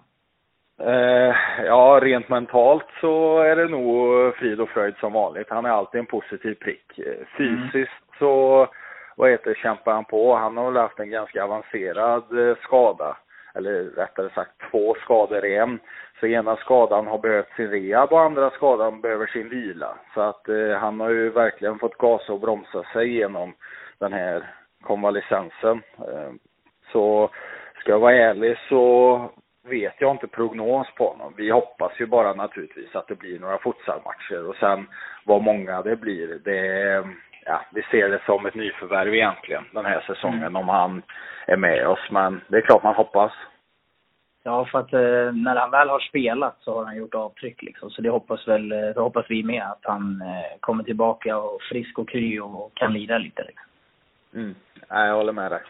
Eh, 0.83 1.35
ja, 1.65 1.99
rent 2.01 2.29
mentalt 2.29 2.85
så 3.01 3.39
är 3.39 3.55
det 3.55 3.67
nog 3.67 4.35
frid 4.35 4.61
och 4.61 4.69
fröjd 4.69 4.95
som 4.99 5.13
vanligt. 5.13 5.49
Han 5.49 5.65
är 5.65 5.69
alltid 5.69 5.99
en 5.99 6.05
positiv 6.05 6.55
prick. 6.55 6.99
Eh, 6.99 7.25
fysiskt 7.37 7.75
mm. 7.75 8.17
så, 8.19 8.67
vad 9.15 9.29
heter 9.29 9.53
kämpar 9.53 9.93
han 9.93 10.05
på. 10.05 10.35
Han 10.35 10.57
har 10.57 10.71
väl 10.71 10.81
haft 10.81 10.99
en 10.99 11.09
ganska 11.09 11.43
avancerad 11.43 12.49
eh, 12.49 12.55
skada. 12.57 13.17
Eller 13.53 13.83
rättare 13.83 14.29
sagt 14.29 14.51
två 14.71 14.95
skador 15.03 15.45
i 15.45 15.55
en. 15.55 15.79
Så 16.19 16.27
ena 16.27 16.55
skadan 16.55 17.07
har 17.07 17.17
behövt 17.17 17.55
sin 17.55 17.69
rehab 17.71 18.11
och 18.11 18.21
andra 18.21 18.49
skadan 18.49 19.01
behöver 19.01 19.27
sin 19.27 19.49
vila. 19.49 19.97
Så 20.13 20.21
att 20.21 20.49
eh, 20.49 20.71
han 20.71 20.99
har 20.99 21.09
ju 21.09 21.29
verkligen 21.29 21.79
fått 21.79 21.97
gasa 21.97 22.33
och 22.33 22.39
bromsa 22.39 22.83
sig 22.83 23.09
genom 23.17 23.53
den 23.99 24.13
här 24.13 24.43
konvalescensen. 24.83 25.81
Eh, 25.97 26.31
så 26.91 27.29
ska 27.79 27.91
jag 27.91 27.99
vara 27.99 28.15
ärlig 28.15 28.57
så 28.69 29.21
vet 29.63 29.93
jag 29.97 30.11
inte 30.11 30.27
prognos 30.27 30.87
på 30.97 31.07
honom. 31.07 31.33
Vi 31.37 31.49
hoppas 31.49 31.91
ju 31.99 32.05
bara 32.05 32.33
naturligtvis 32.33 32.95
att 32.95 33.07
det 33.07 33.15
blir 33.15 33.39
några 33.39 33.57
futsalmatcher 33.57 34.47
och 34.47 34.55
sen 34.55 34.87
vad 35.25 35.43
många 35.43 35.81
det 35.81 35.95
blir, 35.95 36.39
det 36.43 37.03
ja, 37.45 37.61
vi 37.71 37.81
ser 37.81 38.09
det 38.09 38.21
som 38.25 38.45
ett 38.45 38.55
nyförvärv 38.55 39.13
egentligen 39.13 39.63
den 39.71 39.85
här 39.85 40.01
säsongen 40.07 40.43
mm. 40.43 40.55
om 40.55 40.69
han 40.69 41.01
är 41.47 41.57
med 41.57 41.87
oss. 41.87 42.11
Men 42.11 42.41
det 42.47 42.57
är 42.57 42.61
klart 42.61 42.83
man 42.83 42.95
hoppas. 42.95 43.31
Ja, 44.43 44.65
för 44.65 44.79
att 44.79 44.93
eh, 44.93 45.33
när 45.33 45.55
han 45.55 45.71
väl 45.71 45.89
har 45.89 45.99
spelat 45.99 46.57
så 46.61 46.75
har 46.75 46.85
han 46.85 46.97
gjort 46.97 47.15
avtryck 47.15 47.61
liksom. 47.61 47.89
Så 47.89 48.01
det 48.01 48.09
hoppas 48.09 48.47
väl, 48.47 48.69
det 48.69 48.89
eh, 48.89 49.03
hoppas 49.03 49.25
vi 49.29 49.43
med 49.43 49.63
att 49.63 49.81
han 49.81 50.21
eh, 50.21 50.59
kommer 50.59 50.83
tillbaka 50.83 51.37
och 51.37 51.61
frisk 51.61 51.99
och 51.99 52.09
kry 52.09 52.39
och 52.39 52.71
kan 52.73 52.93
lira 52.93 53.17
lite 53.17 53.43
liksom. 53.43 53.67
Mm. 54.33 54.55
jag 54.89 55.15
håller 55.15 55.33
med 55.33 55.51
dig. 55.51 55.61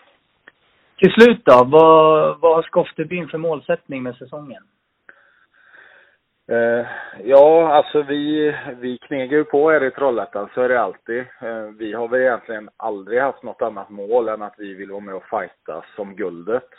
Till 0.98 1.12
slut 1.12 1.42
då, 1.46 1.64
vad, 1.64 2.40
vad 2.40 2.56
har 2.56 2.64
Skoftebyn 2.64 3.28
för 3.28 3.38
målsättning 3.38 4.04
med 4.04 4.16
säsongen? 4.16 4.64
Eh, 6.48 6.86
ja, 7.24 7.74
alltså 7.74 8.02
vi, 8.02 8.56
vi 8.80 8.98
knegar 8.98 9.38
ju 9.38 9.44
på 9.44 9.72
här 9.72 9.84
i 9.84 9.92
Trollhättan, 9.92 10.50
så 10.54 10.62
är 10.62 10.70
det 10.70 10.82
alltid. 10.82 11.20
Eh, 11.20 11.64
vi 11.78 11.94
har 11.94 12.08
väl 12.08 12.22
egentligen 12.22 12.70
aldrig 12.78 13.22
haft 13.22 13.44
något 13.44 13.62
annat 13.62 13.90
mål 13.90 14.30
än 14.30 14.42
att 14.42 14.56
vi 14.58 14.74
vill 14.74 14.92
vara 14.92 15.02
med 15.02 15.16
och 15.16 15.30
fighta 15.30 15.86
som 15.96 16.16
guldet. 16.16 16.70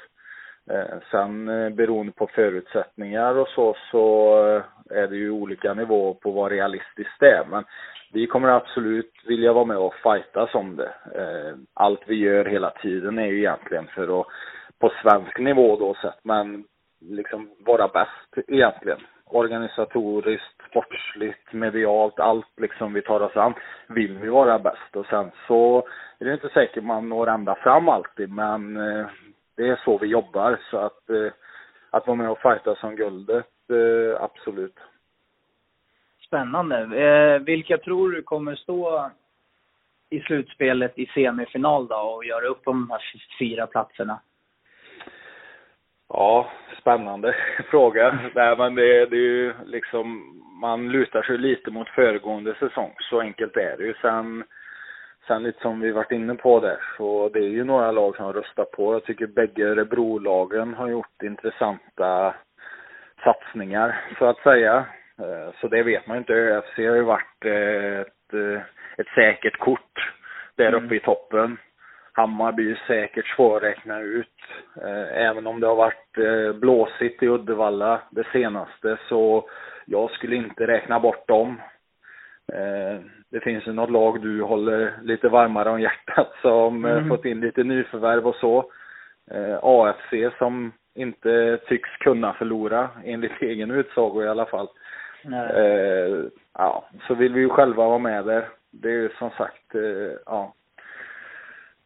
Eh, 0.70 0.98
sen 1.10 1.48
eh, 1.48 1.70
beroende 1.70 2.12
på 2.12 2.26
förutsättningar 2.26 3.34
och 3.34 3.48
så, 3.48 3.76
så 3.90 4.36
eh, 4.46 4.62
är 4.98 5.08
det 5.08 5.16
ju 5.16 5.30
olika 5.30 5.74
nivåer 5.74 6.14
på 6.14 6.30
vad 6.30 6.50
realistiskt 6.50 7.20
det 7.20 7.30
är. 7.30 7.44
Men 7.50 7.64
vi 8.12 8.26
kommer 8.26 8.48
absolut 8.48 9.12
vilja 9.26 9.52
vara 9.52 9.64
med 9.64 9.76
och 9.76 9.94
fighta 9.94 10.46
som 10.46 10.76
det. 10.76 10.92
Eh, 11.14 11.54
allt 11.74 12.00
vi 12.06 12.14
gör 12.14 12.44
hela 12.44 12.70
tiden 12.70 13.18
är 13.18 13.26
ju 13.26 13.38
egentligen 13.38 13.86
för 13.86 14.20
att, 14.20 14.26
på 14.80 14.92
svensk 15.02 15.38
nivå 15.38 15.76
då 15.76 15.94
sett, 15.94 16.24
men 16.24 16.64
liksom 17.00 17.50
vara 17.58 17.88
bäst 17.88 18.48
egentligen 18.48 18.98
organisatoriskt, 19.34 20.62
sportsligt, 20.70 21.52
medialt, 21.52 22.20
allt 22.20 22.60
liksom 22.60 22.92
vi 22.92 23.02
tar 23.02 23.20
oss 23.20 23.36
an, 23.36 23.54
vill 23.88 24.18
vi 24.18 24.28
vara 24.28 24.58
bäst. 24.58 24.96
Och 24.96 25.06
sen 25.06 25.30
så 25.46 25.88
är 26.18 26.24
det 26.24 26.32
inte 26.32 26.48
säkert 26.48 26.84
man 26.84 27.08
når 27.08 27.26
ända 27.26 27.54
fram 27.54 27.88
alltid, 27.88 28.32
men 28.32 28.76
eh, 28.76 29.06
det 29.56 29.68
är 29.68 29.80
så 29.84 29.98
vi 29.98 30.06
jobbar. 30.06 30.60
Så 30.70 30.78
att, 30.78 31.10
eh, 31.10 31.32
att 31.90 32.06
vara 32.06 32.16
med 32.16 32.30
och 32.30 32.42
fighta 32.42 32.74
som 32.74 32.96
guldet, 32.96 33.50
eh, 33.70 34.22
absolut. 34.22 34.76
Spännande. 36.26 36.76
Eh, 36.78 37.38
vilka 37.38 37.78
tror 37.78 38.10
du 38.10 38.22
kommer 38.22 38.54
stå 38.54 39.10
i 40.10 40.20
slutspelet 40.20 40.98
i 40.98 41.06
semifinal 41.06 41.88
då 41.88 41.96
och 41.96 42.24
göra 42.24 42.46
upp 42.46 42.68
om 42.68 42.80
de 42.80 42.90
här 42.90 43.02
fyra 43.38 43.66
platserna? 43.66 44.20
Ja, 46.12 46.50
spännande 46.80 47.34
fråga. 47.70 48.18
Nej, 48.34 48.56
men 48.56 48.74
det, 48.74 49.06
det 49.06 49.16
är 49.16 49.30
ju 49.30 49.54
liksom, 49.64 50.22
man 50.60 50.88
lutar 50.88 51.22
sig 51.22 51.38
lite 51.38 51.70
mot 51.70 51.88
föregående 51.88 52.54
säsong. 52.54 52.94
Så 52.98 53.20
enkelt 53.20 53.56
är 53.56 53.76
det 53.76 53.84
ju. 53.84 53.94
Sen, 54.00 54.44
sen 55.26 55.42
lite 55.42 55.60
som 55.60 55.80
vi 55.80 55.92
varit 55.92 56.12
inne 56.12 56.34
på 56.34 56.60
där, 56.60 56.78
så 56.96 57.28
det 57.28 57.38
är 57.38 57.48
ju 57.48 57.64
några 57.64 57.90
lag 57.90 58.16
som 58.16 58.32
röstar 58.32 58.64
på. 58.64 58.92
Jag 58.92 59.04
tycker 59.04 59.26
bägge 59.26 59.64
Örebrolagen 59.64 60.74
har 60.74 60.88
gjort 60.88 61.22
intressanta 61.22 62.34
satsningar, 63.24 64.00
så 64.18 64.24
att 64.24 64.38
säga. 64.38 64.84
Eh, 65.18 65.54
så 65.60 65.68
det 65.68 65.82
vet 65.82 66.06
man 66.06 66.16
ju 66.16 66.18
inte. 66.18 66.32
ÖFC 66.32 66.76
har 66.76 66.96
ju 66.96 67.02
varit 67.02 67.44
eh, 67.44 68.00
ett, 68.00 68.32
eh, 68.32 68.62
ett 68.96 69.08
säkert 69.14 69.58
kort 69.58 70.12
där 70.56 70.74
uppe 70.74 70.84
mm. 70.84 70.96
i 70.96 71.00
toppen. 71.00 71.58
Hammarby 72.12 72.70
är 72.70 72.82
säkert 72.86 73.26
svår 73.26 73.56
att 73.56 73.62
räkna 73.62 74.00
ut. 74.00 74.40
Eh, 74.82 75.22
även 75.22 75.46
om 75.46 75.60
det 75.60 75.66
har 75.66 75.76
varit 75.76 76.18
eh, 76.18 76.60
blåsigt 76.60 77.22
i 77.22 77.28
Uddevalla 77.28 78.02
det 78.10 78.26
senaste 78.32 78.98
så 79.08 79.48
jag 79.86 80.10
skulle 80.10 80.36
inte 80.36 80.66
räkna 80.66 81.00
bort 81.00 81.28
dem. 81.28 81.60
Eh, 82.52 83.00
det 83.30 83.40
finns 83.40 83.66
ju 83.66 83.72
något 83.72 83.90
lag 83.90 84.22
du 84.22 84.42
håller 84.42 84.92
lite 85.02 85.28
varmare 85.28 85.70
om 85.70 85.80
hjärtat 85.80 86.32
som 86.42 86.84
mm. 86.84 87.08
fått 87.08 87.24
in 87.24 87.40
lite 87.40 87.64
nyförvärv 87.64 88.26
och 88.26 88.36
så. 88.36 88.72
AFC 89.62 90.38
som 90.38 90.72
inte 90.94 91.58
tycks 91.66 91.90
kunna 91.90 92.32
förlora 92.32 92.88
enligt 93.04 93.32
egen 93.42 93.70
utsago 93.70 94.22
i 94.22 94.28
alla 94.28 94.46
fall. 94.46 94.68
Eh, 95.32 96.24
ja, 96.58 96.84
så 97.06 97.14
vill 97.14 97.32
vi 97.32 97.40
ju 97.40 97.48
själva 97.48 97.88
vara 97.88 97.98
med 97.98 98.24
där. 98.24 98.48
Det 98.70 98.88
är 98.88 98.92
ju 98.92 99.08
som 99.18 99.30
sagt, 99.30 99.74
ja. 100.26 100.54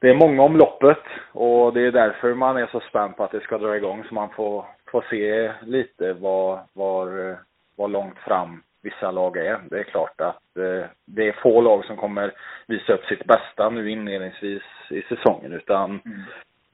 Det 0.00 0.10
är 0.10 0.14
många 0.14 0.42
om 0.42 0.56
loppet 0.56 1.02
och 1.32 1.72
det 1.72 1.80
är 1.80 1.92
därför 1.92 2.34
man 2.34 2.56
är 2.56 2.66
så 2.66 2.80
spänd 2.80 3.16
på 3.16 3.24
att 3.24 3.30
det 3.30 3.40
ska 3.40 3.58
dra 3.58 3.76
igång 3.76 4.04
så 4.08 4.14
man 4.14 4.30
får, 4.30 4.64
får 4.90 5.04
se 5.10 5.52
lite 5.62 6.12
var, 6.12 6.60
var, 6.72 7.36
var 7.76 7.88
långt 7.88 8.18
fram 8.18 8.62
vissa 8.82 9.10
lag 9.10 9.36
är. 9.36 9.60
Det 9.70 9.78
är 9.78 9.84
klart 9.84 10.20
att 10.20 10.56
eh, 10.56 10.88
det 11.04 11.28
är 11.28 11.42
få 11.42 11.60
lag 11.60 11.84
som 11.84 11.96
kommer 11.96 12.32
visa 12.66 12.92
upp 12.92 13.04
sitt 13.04 13.24
bästa 13.24 13.70
nu 13.70 13.90
inledningsvis 13.90 14.62
i 14.90 15.02
säsongen 15.02 15.52
utan 15.52 16.00
mm 16.04 16.22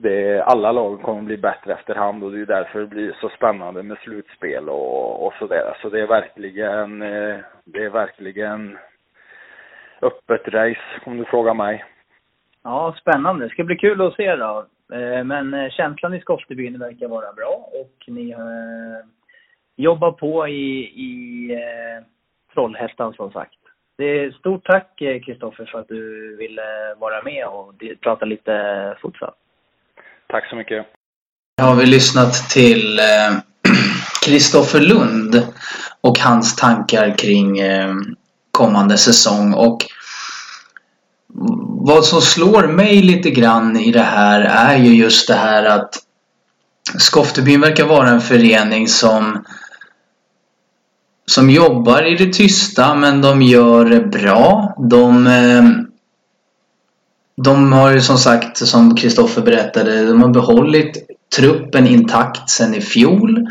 det, 0.03 0.43
alla 0.43 0.71
lag 0.71 1.01
kommer 1.01 1.21
bli 1.21 1.37
bättre 1.37 1.73
efterhand 1.73 2.23
och 2.23 2.31
det 2.31 2.41
är 2.41 2.45
därför 2.45 2.79
det 2.79 2.87
blir 2.87 3.17
så 3.21 3.29
spännande 3.29 3.83
med 3.83 3.97
slutspel 3.97 4.69
och, 4.69 5.27
och 5.27 5.33
sådär. 5.33 5.77
Så 5.81 5.89
det 5.89 6.01
är 6.01 6.07
verkligen, 6.07 7.01
eh, 7.01 7.37
det 7.65 7.83
är 7.83 7.89
verkligen 7.89 8.77
öppet 10.01 10.47
race 10.47 11.01
om 11.05 11.17
du 11.17 11.25
frågar 11.25 11.53
mig. 11.53 11.85
Ja, 12.63 12.95
spännande. 13.01 13.45
Det 13.45 13.49
ska 13.49 13.63
bli 13.63 13.75
kul 13.75 14.01
att 14.01 14.15
se 14.15 14.35
då. 14.35 14.65
Eh, 14.93 15.23
men 15.23 15.53
eh, 15.53 15.69
känslan 15.69 16.13
i 16.13 16.19
Skoftebyn 16.19 16.79
verkar 16.79 17.07
vara 17.07 17.33
bra 17.33 17.69
och 17.81 18.03
ni 18.07 18.35
jobbar 19.75 20.11
på 20.11 20.47
i, 20.47 20.79
i 20.83 21.49
Trollhättan 22.53 23.13
som 23.13 23.31
sagt. 23.31 23.53
Det 23.97 24.03
är 24.03 24.31
stort 24.31 24.65
tack 24.65 24.95
Kristoffer 25.25 25.65
för 25.65 25.79
att 25.79 25.87
du 25.87 26.35
ville 26.35 26.95
vara 26.97 27.23
med 27.23 27.47
och 27.47 27.73
prata 28.01 28.25
lite 28.25 28.97
futsal. 29.01 29.33
Tack 30.27 30.49
så 30.49 30.55
mycket. 30.55 30.85
Har 31.61 31.75
vi 31.75 31.85
lyssnat 31.85 32.33
till 32.33 32.99
Kristoffer 34.25 34.79
eh, 34.79 34.87
Lund 34.87 35.35
och 36.01 36.19
hans 36.19 36.55
tankar 36.55 37.17
kring 37.17 37.59
eh, 37.59 37.93
kommande 38.51 38.97
säsong 38.97 39.53
och 39.53 39.77
vad 41.85 42.05
som 42.05 42.21
slår 42.21 42.67
mig 42.67 43.01
lite 43.01 43.29
grann 43.29 43.77
i 43.77 43.91
det 43.91 44.01
här 44.01 44.41
är 44.41 44.77
ju 44.77 44.95
just 44.95 45.27
det 45.27 45.33
här 45.33 45.65
att 45.65 45.95
Skoftebyn 46.97 47.61
verkar 47.61 47.85
vara 47.85 48.09
en 48.09 48.21
förening 48.21 48.87
som 48.87 49.45
som 51.25 51.49
jobbar 51.49 52.03
i 52.03 52.15
det 52.15 52.33
tysta 52.33 52.95
men 52.95 53.21
de 53.21 53.41
gör 53.41 53.85
det 53.85 53.99
bra. 53.99 54.75
De 54.89 55.27
eh, 55.27 55.63
de 57.43 57.73
har 57.73 57.91
ju 57.91 58.01
som 58.01 58.17
sagt, 58.17 58.57
som 58.57 58.95
Kristoffer 58.95 59.41
berättade, 59.41 60.05
de 60.05 60.21
har 60.21 60.29
behållit 60.29 60.97
truppen 61.35 61.87
intakt 61.87 62.49
sen 62.49 62.75
i 62.75 62.81
fjol. 62.81 63.47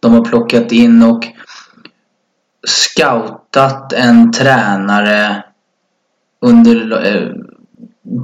De 0.00 0.12
har 0.12 0.24
plockat 0.24 0.72
in 0.72 1.02
och 1.02 1.24
scoutat 2.66 3.92
en 3.92 4.32
tränare 4.32 5.44
under 6.40 7.06
eh, 7.06 7.45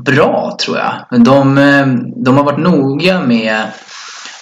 bra 0.04 0.56
tror 0.60 0.78
jag. 0.78 1.06
Men 1.10 1.24
de, 1.24 1.58
eh, 1.58 1.86
de 2.24 2.36
har 2.36 2.44
varit 2.44 2.58
noga 2.58 3.20
med 3.20 3.62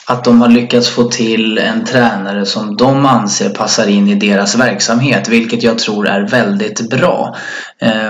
att 0.06 0.24
de 0.24 0.40
har 0.40 0.48
lyckats 0.48 0.88
få 0.88 1.04
till 1.04 1.58
en 1.58 1.84
tränare 1.84 2.46
som 2.46 2.76
de 2.76 3.06
anser 3.06 3.50
passar 3.50 3.86
in 3.86 4.08
i 4.08 4.14
deras 4.14 4.54
verksamhet, 4.54 5.28
vilket 5.28 5.62
jag 5.62 5.78
tror 5.78 6.08
är 6.08 6.28
väldigt 6.28 6.90
bra. 6.90 7.36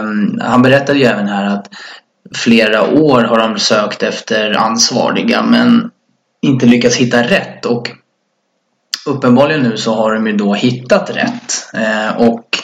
Um, 0.01 0.41
han 0.43 0.63
berättade 0.63 0.99
ju 0.99 1.05
även 1.05 1.29
här 1.29 1.45
att 1.45 1.69
flera 2.35 2.91
år 2.91 3.23
har 3.23 3.39
de 3.39 3.59
sökt 3.59 4.03
efter 4.03 4.53
ansvariga 4.53 5.43
men 5.43 5.91
inte 6.43 6.67
lyckats 6.67 6.97
hitta 6.97 7.23
rätt 7.23 7.67
och 7.67 7.91
uppenbarligen 9.07 9.63
nu 9.63 9.77
så 9.77 9.95
har 9.95 10.15
de 10.15 10.27
ju 10.27 10.37
då 10.37 10.55
hittat 10.55 11.11
rätt. 11.11 11.71
Ehm, 11.75 12.17
och 12.17 12.59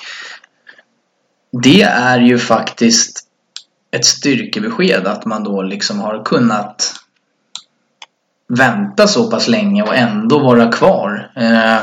det 1.62 1.82
är 1.82 2.18
ju 2.18 2.38
faktiskt 2.38 3.25
ett 3.96 4.04
styrkebesked 4.04 5.06
att 5.06 5.24
man 5.24 5.44
då 5.44 5.62
liksom 5.62 6.00
har 6.00 6.24
kunnat 6.24 6.94
vänta 8.48 9.06
så 9.06 9.30
pass 9.30 9.48
länge 9.48 9.82
och 9.82 9.96
ändå 9.96 10.38
vara 10.38 10.72
kvar. 10.72 11.30
Eh, 11.36 11.78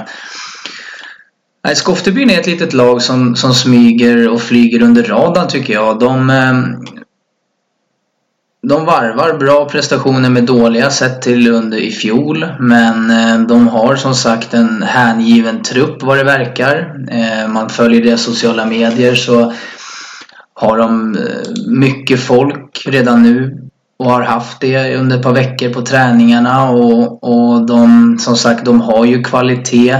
Skoftebyn 1.75 2.29
är 2.29 2.39
ett 2.39 2.47
litet 2.47 2.73
lag 2.73 3.01
som, 3.01 3.35
som 3.35 3.53
smyger 3.53 4.29
och 4.29 4.41
flyger 4.41 4.81
under 4.81 5.03
radarn 5.03 5.47
tycker 5.47 5.73
jag. 5.73 5.99
De, 5.99 6.29
eh, 6.29 6.53
de 8.67 8.85
varvar 8.85 9.37
bra 9.37 9.69
prestationer 9.69 10.29
med 10.29 10.43
dåliga 10.43 10.89
sett 10.89 11.21
till 11.21 11.47
under 11.47 11.77
i 11.77 11.91
fjol. 11.91 12.47
Men 12.59 13.11
eh, 13.11 13.47
de 13.47 13.67
har 13.67 13.95
som 13.95 14.15
sagt 14.15 14.53
en 14.53 14.83
hängiven 14.83 15.63
trupp 15.63 16.03
vad 16.03 16.17
det 16.17 16.23
verkar. 16.23 16.95
Eh, 17.11 17.47
man 17.47 17.69
följer 17.69 18.03
deras 18.03 18.21
sociala 18.21 18.65
medier 18.65 19.15
så 19.15 19.53
har 20.63 20.77
de 20.77 21.15
eh, 21.15 21.67
mycket 21.67 22.19
folk 22.19 22.83
redan 22.85 23.23
nu 23.23 23.59
och 23.97 24.11
har 24.11 24.21
haft 24.21 24.61
det 24.61 24.95
under 24.95 25.17
ett 25.17 25.23
par 25.23 25.33
veckor 25.33 25.69
på 25.69 25.81
träningarna 25.81 26.69
och, 26.69 27.23
och 27.23 27.65
de 27.65 28.17
som 28.19 28.35
sagt 28.35 28.65
de 28.65 28.81
har 28.81 29.05
ju 29.05 29.23
kvalitet 29.23 29.97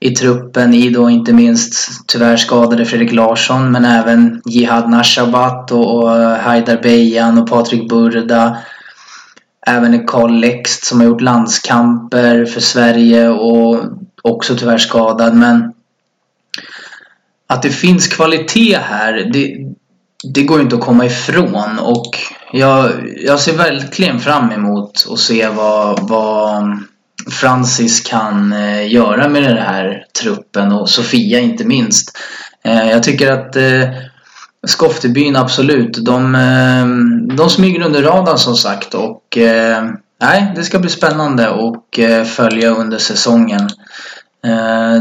i 0.00 0.10
truppen 0.10 0.74
i 0.74 0.90
då 0.90 1.10
inte 1.10 1.32
minst 1.32 2.06
tyvärr 2.06 2.36
skadade 2.36 2.84
Fredrik 2.84 3.12
Larsson 3.12 3.72
men 3.72 3.84
även 3.84 4.42
Jihad 4.44 4.90
Nashabat 4.90 5.72
och 5.72 6.10
Haidar 6.10 6.82
Bejan 6.82 7.38
och 7.38 7.50
Patrik 7.50 7.88
Burda. 7.88 8.58
Även 9.66 10.06
Karl 10.06 10.32
Lext 10.32 10.84
som 10.84 11.00
har 11.00 11.06
gjort 11.06 11.20
landskamper 11.20 12.44
för 12.44 12.60
Sverige 12.60 13.28
och 13.28 13.84
också 14.22 14.56
tyvärr 14.56 14.78
skadad 14.78 15.34
men 15.34 15.72
att 17.46 17.62
det 17.62 17.70
finns 17.70 18.08
kvalitet 18.08 18.76
här 18.76 19.30
det, 19.32 19.67
det 20.24 20.42
går 20.42 20.60
inte 20.60 20.76
att 20.76 20.80
komma 20.80 21.04
ifrån 21.06 21.78
och 21.78 22.18
jag, 22.52 22.90
jag 23.16 23.40
ser 23.40 23.56
verkligen 23.56 24.20
fram 24.20 24.50
emot 24.52 25.06
att 25.10 25.18
se 25.18 25.48
vad, 25.48 26.08
vad 26.08 26.78
Francis 27.30 28.00
kan 28.00 28.52
eh, 28.52 28.92
göra 28.92 29.28
med 29.28 29.42
den 29.42 29.56
här 29.56 30.04
truppen 30.22 30.72
och 30.72 30.90
Sofia 30.90 31.40
inte 31.40 31.64
minst. 31.64 32.18
Eh, 32.64 32.90
jag 32.90 33.02
tycker 33.02 33.32
att 33.32 33.56
eh, 33.56 33.88
Skoftebyn 34.66 35.36
absolut, 35.36 36.04
de, 36.04 36.32
de 37.36 37.50
smyger 37.50 37.82
under 37.82 38.02
radarn 38.02 38.38
som 38.38 38.56
sagt 38.56 38.94
och 38.94 39.38
nej, 40.20 40.52
det 40.56 40.64
ska 40.64 40.78
bli 40.78 40.90
spännande 40.90 41.48
och 41.48 42.00
följa 42.36 42.70
under 42.70 42.98
säsongen. 42.98 43.68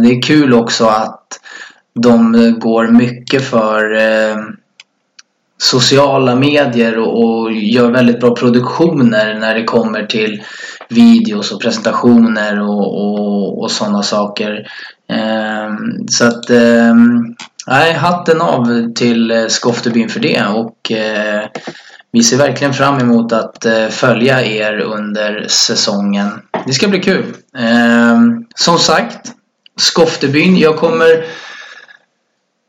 Det 0.01 0.09
är 0.09 0.21
kul 0.21 0.53
också 0.53 0.85
att 0.85 1.39
de 1.99 2.55
går 2.59 2.87
mycket 2.87 3.49
för 3.49 3.97
sociala 5.57 6.35
medier 6.35 6.97
och, 6.97 7.23
och, 7.23 7.51
gör 7.51 7.91
väldigt 7.91 8.19
bra 8.19 8.35
produktioner 8.35 9.39
när 9.39 9.55
det 9.55 9.63
kommer 9.63 10.03
till 10.03 10.43
videos 10.89 11.51
och 11.51 11.61
presentationer 11.61 12.61
och, 12.61 13.01
och, 13.01 13.61
och 13.61 13.71
sådana 13.71 14.03
saker. 14.03 14.67
Um, 15.09 16.07
så 16.07 16.25
att 16.25 16.49
nej, 16.49 17.33
nej, 17.67 17.93
hatten 17.93 18.41
av 18.41 18.93
till 18.93 19.31
eh, 19.31 19.47
Skoftebyn 19.47 20.09
för 20.09 20.19
det 20.19 20.43
och 20.45 20.91
eh, 20.91 21.45
vi 22.11 22.23
ser 22.23 22.37
verkligen 22.37 22.73
fram 22.73 22.99
emot 22.99 23.33
att 23.33 23.65
eh, 23.65 23.87
följa 23.87 24.45
er 24.45 24.79
under 24.79 25.45
säsongen. 25.47 26.29
Det 26.65 26.73
ska 26.73 26.87
bli 26.87 26.99
kul. 26.99 27.25
Ehm, 27.57 28.45
som 28.55 28.79
sagt, 28.79 29.31
Skoftebyn, 29.79 30.57
jag 30.57 30.77
kommer 30.77 31.25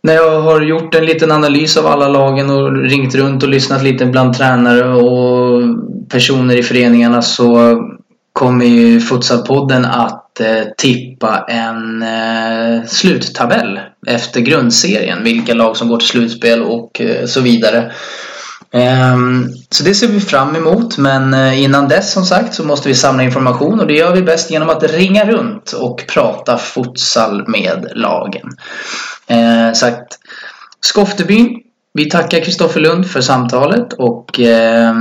när 0.02 0.14
jag 0.14 0.40
har 0.40 0.60
gjort 0.60 0.94
en 0.94 1.06
liten 1.06 1.32
analys 1.32 1.76
av 1.76 1.86
alla 1.86 2.08
lagen 2.08 2.50
och 2.50 2.76
ringt 2.76 3.14
runt 3.14 3.42
och 3.42 3.48
lyssnat 3.48 3.82
lite 3.82 4.06
bland 4.06 4.34
tränare 4.34 4.88
och 4.94 5.62
personer 6.08 6.56
i 6.56 6.62
föreningarna 6.62 7.22
så 7.22 7.78
kommer 8.32 8.64
ju 8.64 9.00
Futsalpodden 9.00 9.84
att 9.84 10.40
eh, 10.40 10.62
tippa 10.76 11.44
en 11.48 12.02
eh, 12.02 12.86
sluttabell 12.86 13.80
efter 14.06 14.40
grundserien. 14.40 15.24
Vilka 15.24 15.54
lag 15.54 15.76
som 15.76 15.88
går 15.88 15.98
till 15.98 16.08
slutspel 16.08 16.62
och 16.62 17.00
eh, 17.00 17.26
så 17.26 17.40
vidare. 17.40 17.92
Ehm, 18.72 19.48
så 19.70 19.84
det 19.84 19.94
ser 19.94 20.08
vi 20.08 20.20
fram 20.20 20.56
emot 20.56 20.98
men 20.98 21.34
eh, 21.34 21.62
innan 21.62 21.88
dess 21.88 22.12
som 22.12 22.24
sagt 22.24 22.54
så 22.54 22.64
måste 22.64 22.88
vi 22.88 22.94
samla 22.94 23.22
information 23.22 23.80
och 23.80 23.86
det 23.86 23.94
gör 23.94 24.14
vi 24.14 24.22
bäst 24.22 24.50
genom 24.50 24.70
att 24.70 24.82
ringa 24.82 25.24
runt 25.24 25.72
och 25.72 26.04
prata 26.08 26.58
futsal 26.58 27.48
med 27.48 27.92
lagen. 27.94 28.48
Eh, 29.28 29.72
sagt, 29.72 30.18
Skoftebyn, 30.80 31.60
vi 31.94 32.10
tackar 32.10 32.40
Kristoffer 32.40 32.80
Lund 32.80 33.06
för 33.06 33.20
samtalet 33.20 33.92
och 33.92 34.40
eh, 34.40 34.94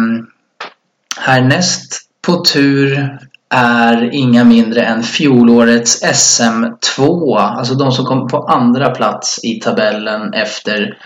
Härnäst 1.20 2.02
på 2.22 2.44
tur 2.44 3.18
är 3.50 4.10
inga 4.14 4.44
mindre 4.44 4.82
än 4.82 5.04
fjolårets 5.04 6.04
SM2. 6.04 7.38
Alltså 7.38 7.74
de 7.74 7.92
som 7.92 8.06
kom 8.06 8.28
på 8.28 8.38
andra 8.38 8.90
plats 8.90 9.40
i 9.44 9.60
tabellen 9.60 10.34
efter 10.34 10.98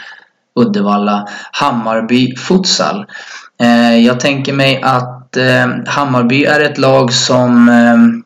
Uddevalla, 0.60 1.27
Hammarby 1.51 2.36
Futsal. 2.36 3.05
Eh, 3.62 3.97
jag 3.97 4.19
tänker 4.19 4.53
mig 4.53 4.81
att 4.84 5.38
eh, 5.38 5.67
Hammarby 5.86 6.45
är 6.45 6.60
ett 6.60 6.77
lag 6.77 7.13
som 7.13 7.69
eh, 7.69 8.20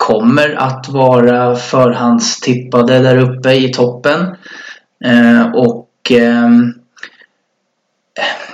kommer 0.00 0.54
att 0.54 0.88
vara 0.88 1.56
förhandstippade 1.56 2.98
där 2.98 3.16
uppe 3.16 3.52
i 3.52 3.72
toppen. 3.72 4.36
Eh, 5.04 5.50
och 5.54 5.90
ehm, 6.10 6.74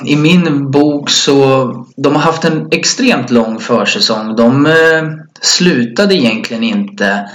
i 0.04 0.16
min 0.16 0.70
bok 0.70 1.10
så 1.10 1.34
de 1.96 2.14
har 2.14 2.22
haft 2.22 2.44
en 2.44 2.68
extremt 2.70 3.30
lång 3.30 3.60
försäsong. 3.60 4.36
De 4.36 4.66
eh, 4.66 5.02
slutade 5.40 6.14
egentligen 6.14 6.62
inte 6.62 7.28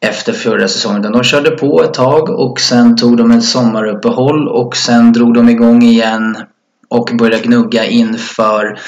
efter 0.00 0.32
förra 0.32 0.68
säsongen. 0.68 1.02
De 1.02 1.24
körde 1.24 1.50
på 1.50 1.82
ett 1.82 1.94
tag 1.94 2.30
och 2.30 2.60
sen 2.60 2.96
tog 2.96 3.16
de 3.16 3.30
ett 3.30 3.44
sommaruppehåll 3.44 4.48
och 4.48 4.76
sen 4.76 5.12
drog 5.12 5.34
de 5.34 5.48
igång 5.48 5.82
igen 5.82 6.36
och 6.88 7.10
började 7.18 7.44
gnugga 7.44 7.84
inför 7.84 8.78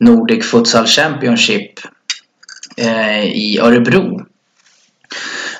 Nordic 0.00 0.50
Futsal 0.50 0.86
Championship 0.86 1.70
Eh, 2.76 3.24
i 3.24 3.58
Örebro. 3.62 4.26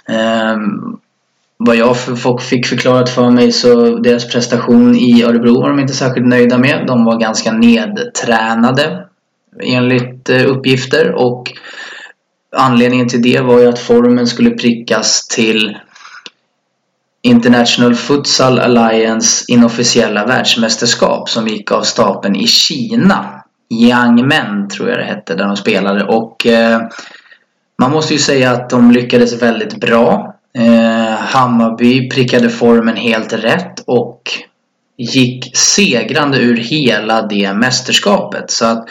Ehm, 0.09 0.99
vad 1.57 1.77
jag 1.77 1.97
fick 2.43 2.67
förklarat 2.67 3.11
för 3.11 3.31
mig 3.31 3.53
så 3.53 3.99
deras 3.99 4.29
prestation 4.29 4.97
i 4.97 5.23
Örebro 5.23 5.61
var 5.61 5.69
de 5.69 5.81
inte 5.81 5.95
särskilt 5.95 6.27
nöjda 6.27 6.59
med. 6.59 6.85
De 6.87 7.05
var 7.05 7.21
ganska 7.21 7.53
nedtränade 7.53 9.07
enligt 9.63 10.29
eh, 10.29 10.47
uppgifter 10.47 11.13
och 11.13 11.53
anledningen 12.57 13.09
till 13.09 13.23
det 13.23 13.41
var 13.41 13.61
ju 13.61 13.67
att 13.67 13.79
formen 13.79 14.27
skulle 14.27 14.51
prickas 14.51 15.29
till 15.29 15.79
International 17.23 17.95
Futsal 17.95 18.59
Alliance 18.59 19.45
inofficiella 19.49 20.27
världsmästerskap 20.27 21.29
som 21.29 21.49
gick 21.49 21.73
av 21.73 21.83
stapeln 21.83 22.37
i 22.37 22.47
Kina. 22.47 23.45
Young 23.71 24.29
Men 24.29 24.69
tror 24.69 24.89
jag 24.89 24.99
det 24.99 25.05
hette 25.05 25.35
där 25.35 25.47
de 25.47 25.57
spelade 25.57 26.05
och 26.05 26.47
eh, 26.47 26.81
man 27.79 27.91
måste 27.91 28.13
ju 28.13 28.19
säga 28.19 28.51
att 28.51 28.71
de 28.71 28.91
lyckades 28.91 29.43
väldigt 29.43 29.81
bra. 29.81 30.37
Eh, 30.59 31.15
Hammarby 31.19 32.09
prickade 32.11 32.51
formen 32.51 32.97
helt 32.97 33.33
rätt 33.33 33.81
och 33.87 34.23
gick 34.97 35.57
segrande 35.57 36.39
ur 36.39 36.57
hela 36.57 37.23
det 37.23 37.55
mästerskapet. 37.55 38.51
Så 38.51 38.67
att 38.67 38.89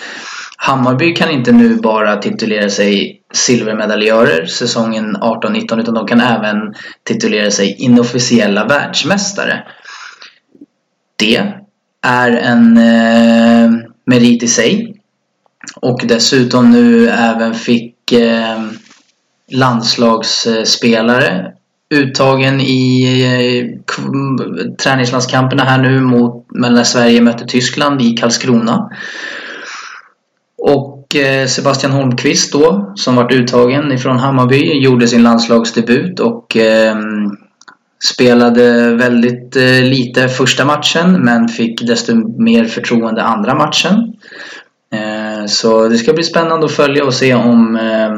Hammarby 0.58 1.14
kan 1.14 1.30
inte 1.30 1.52
nu 1.52 1.76
bara 1.76 2.16
titulera 2.18 2.70
sig 2.70 3.22
silvermedaljörer 3.34 4.46
säsongen 4.46 5.18
18-19 5.18 5.80
utan 5.80 5.94
de 5.94 6.08
kan 6.08 6.22
även 6.22 6.58
titulera 7.04 7.52
sig 7.52 7.76
inofficiella 7.80 8.66
världsmästare. 8.66 9.64
Det 11.16 11.44
är 12.02 12.32
en 12.32 12.78
eh, 12.78 13.89
merit 14.10 14.44
i 14.44 14.48
sig. 14.48 14.96
Och 15.76 16.02
dessutom 16.04 16.72
nu 16.72 17.10
även 17.10 17.54
fick 17.54 18.12
eh, 18.12 18.64
landslagsspelare 19.52 21.54
uttagen 21.90 22.62
i 22.62 23.04
eh, 23.24 23.68
träningslandskamperna 24.84 25.64
här 25.64 25.82
nu 25.82 26.02
mot, 26.02 26.48
när 26.52 26.84
Sverige 26.84 27.22
mötte 27.22 27.46
Tyskland 27.46 28.02
i 28.02 28.18
Karlskrona. 28.18 28.90
Och 30.58 31.16
eh, 31.16 31.48
Sebastian 31.48 31.92
Holmqvist 31.92 32.54
då, 32.54 32.94
som 32.96 33.16
varit 33.16 33.34
uttagen 33.34 33.92
ifrån 33.92 34.20
Hammarby, 34.20 34.84
gjorde 34.84 35.08
sin 35.08 35.24
landslagsdebut 35.24 36.20
och 36.20 36.58
eh, 36.58 36.98
spelade 38.04 38.96
väldigt 38.96 39.56
eh, 39.56 39.84
lite 39.84 40.28
första 40.28 40.66
matchen 40.66 41.24
men 41.24 41.48
fick 41.48 41.88
desto 41.88 42.16
mer 42.42 42.66
förtroende 42.66 43.24
andra 43.24 43.56
matchen. 43.56 44.14
Eh, 44.94 45.46
så 45.46 45.88
det 45.88 45.98
ska 45.98 46.14
bli 46.14 46.24
spännande 46.24 46.66
att 46.66 46.72
följa 46.72 47.06
och 47.06 47.14
se 47.14 47.34
om 47.34 47.76
eh, 47.76 48.12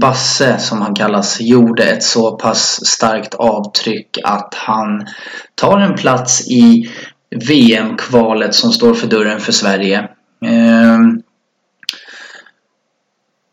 Basse, 0.00 0.58
som 0.58 0.82
han 0.82 0.94
kallas, 0.94 1.40
gjorde 1.40 1.84
ett 1.84 2.02
så 2.02 2.36
pass 2.36 2.86
starkt 2.86 3.34
avtryck 3.34 4.18
att 4.24 4.54
han 4.54 5.06
tar 5.54 5.78
en 5.78 5.94
plats 5.94 6.48
i 6.48 6.90
VM-kvalet 7.48 8.54
som 8.54 8.72
står 8.72 8.94
för 8.94 9.06
dörren 9.06 9.40
för 9.40 9.52
Sverige. 9.52 10.08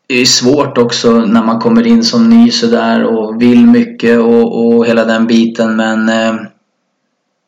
Det 0.07 0.21
är 0.21 0.25
svårt 0.25 0.77
också 0.77 1.11
när 1.11 1.43
man 1.43 1.59
kommer 1.59 1.87
in 1.87 2.03
som 2.03 2.29
ny 2.29 2.51
sådär 2.51 3.03
och 3.03 3.41
vill 3.41 3.65
mycket 3.65 4.19
och, 4.19 4.65
och 4.65 4.85
hela 4.85 5.05
den 5.05 5.27
biten 5.27 5.75
men 5.75 6.09
eh, 6.09 6.35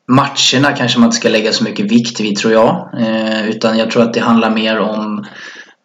matcherna 0.07 0.75
kanske 0.77 0.99
man 0.99 1.07
inte 1.07 1.17
ska 1.17 1.29
lägga 1.29 1.51
så 1.51 1.63
mycket 1.63 1.91
vikt 1.91 2.19
vid 2.19 2.37
tror 2.37 2.53
jag. 2.53 2.89
Eh, 2.99 3.49
utan 3.49 3.77
jag 3.77 3.91
tror 3.91 4.03
att 4.03 4.13
det 4.13 4.19
handlar 4.19 4.49
mer 4.49 4.79
om 4.79 5.25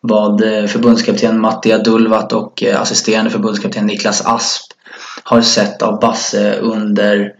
vad 0.01 0.43
eh, 0.43 0.67
förbundskapten 0.67 1.41
Matti 1.41 1.73
Adulvat 1.73 2.33
och 2.33 2.63
eh, 2.63 2.81
assisterande 2.81 3.31
förbundskapten 3.31 3.87
Niklas 3.87 4.27
Asp 4.27 4.63
har 5.23 5.41
sett 5.41 5.83
av 5.83 6.01
Basse 6.01 6.59
under 6.61 7.33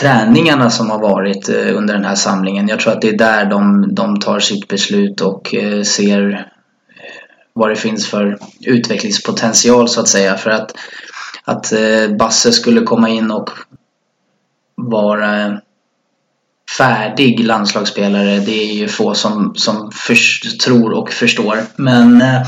träningarna 0.00 0.70
som 0.70 0.90
har 0.90 0.98
varit 0.98 1.48
eh, 1.48 1.76
under 1.76 1.94
den 1.94 2.04
här 2.04 2.14
samlingen. 2.14 2.68
Jag 2.68 2.80
tror 2.80 2.92
att 2.92 3.02
det 3.02 3.08
är 3.08 3.18
där 3.18 3.44
de, 3.44 3.94
de 3.94 4.20
tar 4.20 4.40
sitt 4.40 4.68
beslut 4.68 5.20
och 5.20 5.54
ser 5.84 6.48
vad 7.54 7.70
det 7.70 7.76
finns 7.76 8.06
för 8.06 8.38
utvecklingspotential 8.60 9.88
så 9.88 10.00
att 10.00 10.08
säga. 10.08 10.36
För 10.36 10.50
att, 10.50 10.74
att 11.44 11.72
eh, 11.72 12.16
Basse 12.18 12.52
skulle 12.52 12.80
komma 12.80 13.08
in 13.08 13.30
och 13.30 13.50
vara 14.74 15.60
färdig 16.78 17.44
landslagsspelare 17.44 18.38
det 18.38 18.70
är 18.70 18.74
ju 18.74 18.88
få 18.88 19.14
som, 19.14 19.54
som 19.54 19.90
först, 19.94 20.60
tror 20.60 20.92
och 20.92 21.10
förstår. 21.10 21.58
Men 21.76 22.22
eh, 22.22 22.42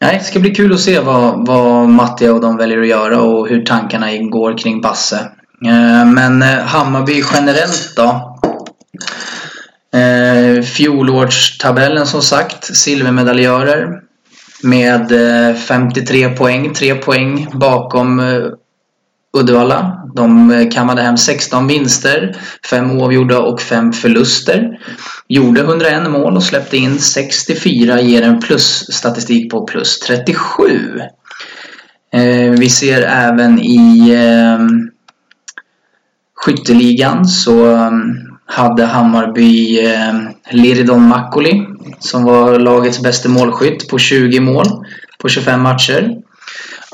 nej, 0.00 0.18
det 0.18 0.24
ska 0.24 0.40
bli 0.40 0.54
kul 0.54 0.72
att 0.72 0.80
se 0.80 1.00
vad, 1.00 1.46
vad 1.46 1.88
Mattia 1.88 2.32
och 2.32 2.40
de 2.40 2.56
väljer 2.56 2.80
att 2.80 2.88
göra 2.88 3.20
och 3.20 3.48
hur 3.48 3.64
tankarna 3.64 4.16
går 4.16 4.58
kring 4.58 4.80
Basse. 4.80 5.18
Eh, 5.66 6.06
men 6.06 6.42
Hammarby 6.42 7.22
generellt 7.34 7.92
då? 7.96 8.30
Eh, 9.94 10.62
fjolårstabellen 10.62 12.06
som 12.06 12.22
sagt, 12.22 12.76
silvermedaljörer 12.76 14.00
med 14.62 15.12
eh, 15.12 15.56
53 15.56 16.28
poäng, 16.28 16.74
3 16.74 16.94
poäng 16.94 17.48
bakom 17.52 18.20
eh, 18.20 18.42
Uddevalla. 19.36 20.10
De 20.14 20.50
eh, 20.50 20.70
kammade 20.70 21.02
hem 21.02 21.16
16 21.16 21.66
vinster, 21.66 22.36
5 22.70 22.90
oavgjorda 22.90 23.38
och 23.38 23.60
5 23.60 23.92
förluster. 23.92 24.80
Gjorde 25.28 25.60
101 25.60 26.10
mål 26.10 26.36
och 26.36 26.42
släppte 26.42 26.76
in 26.76 26.98
64, 26.98 28.00
ger 28.00 28.22
en 28.22 28.40
plusstatistik 28.40 29.50
på 29.50 29.66
plus 29.66 29.98
37. 29.98 31.00
Eh, 32.12 32.50
vi 32.50 32.70
ser 32.70 33.02
även 33.02 33.58
i 33.58 34.10
eh, 34.10 34.66
skytteligan 36.34 37.26
så 37.26 37.66
mm, 37.66 38.23
hade 38.46 38.84
Hammarby 38.84 39.80
eh, 39.86 40.14
Liridon 40.50 41.08
Makoli 41.08 41.66
som 41.98 42.24
var 42.24 42.58
lagets 42.58 43.02
bästa 43.02 43.28
målskytt 43.28 43.88
på 43.88 43.98
20 43.98 44.40
mål 44.40 44.66
på 45.18 45.28
25 45.28 45.62
matcher. 45.62 46.16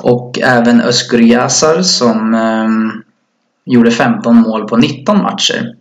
Och 0.03 0.39
även 0.39 0.81
Özgur 0.81 1.21
Yazar 1.21 1.81
som 1.81 2.33
eh, 2.33 2.69
gjorde 3.65 3.91
15 3.91 4.35
mål 4.35 4.67
på 4.67 4.77
19 4.77 5.21
matcher. 5.21 5.75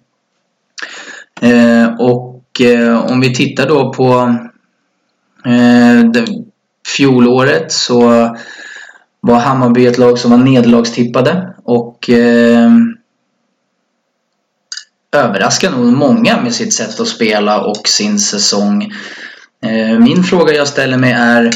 Eh, 1.40 1.86
och 1.98 2.60
eh, 2.60 3.12
om 3.12 3.20
vi 3.20 3.34
tittar 3.34 3.68
då 3.68 3.92
på 3.92 4.34
eh, 5.44 6.24
fjolåret 6.96 7.72
så 7.72 8.00
var 9.20 9.38
Hammarby 9.38 9.86
ett 9.86 9.98
lag 9.98 10.18
som 10.18 10.30
var 10.30 10.38
nederlagstippade 10.38 11.54
och 11.64 12.10
eh, 12.10 12.70
överraskar 15.16 15.70
nog 15.70 15.92
många 15.92 16.40
med 16.40 16.54
sitt 16.54 16.74
sätt 16.74 17.00
att 17.00 17.08
spela 17.08 17.60
och 17.60 17.88
sin 17.88 18.18
säsong. 18.18 18.92
Eh, 19.64 19.98
min 19.98 20.24
fråga 20.24 20.52
jag 20.52 20.68
ställer 20.68 20.96
mig 20.96 21.12
är 21.12 21.50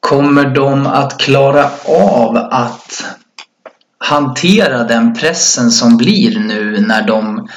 Kommer 0.00 0.44
de 0.44 0.86
att 0.86 1.18
klara 1.18 1.70
av 1.86 2.36
att 2.36 3.04
hantera 3.98 4.84
den 4.84 5.14
pressen 5.14 5.70
som 5.70 5.96
blir 5.96 6.38
nu 6.38 6.80
när 6.80 7.06
de 7.06 7.48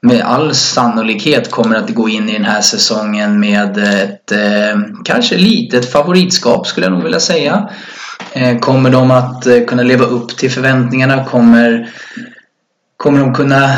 med 0.00 0.22
all 0.22 0.54
sannolikhet 0.54 1.50
kommer 1.50 1.76
att 1.76 1.90
gå 1.90 2.08
in 2.08 2.28
i 2.28 2.32
den 2.32 2.44
här 2.44 2.60
säsongen 2.60 3.40
med 3.40 3.78
ett 3.78 4.32
eh, 4.32 4.80
kanske 5.04 5.36
litet 5.36 5.92
favoritskap 5.92 6.66
skulle 6.66 6.86
jag 6.86 6.92
nog 6.92 7.02
vilja 7.02 7.20
säga. 7.20 7.68
Eh, 8.32 8.58
kommer 8.58 8.90
de 8.90 9.10
att 9.10 9.46
eh, 9.46 9.64
kunna 9.66 9.82
leva 9.82 10.04
upp 10.04 10.36
till 10.36 10.50
förväntningarna? 10.50 11.24
Kommer, 11.24 11.90
kommer 13.02 13.20
de 13.20 13.34
kunna 13.34 13.70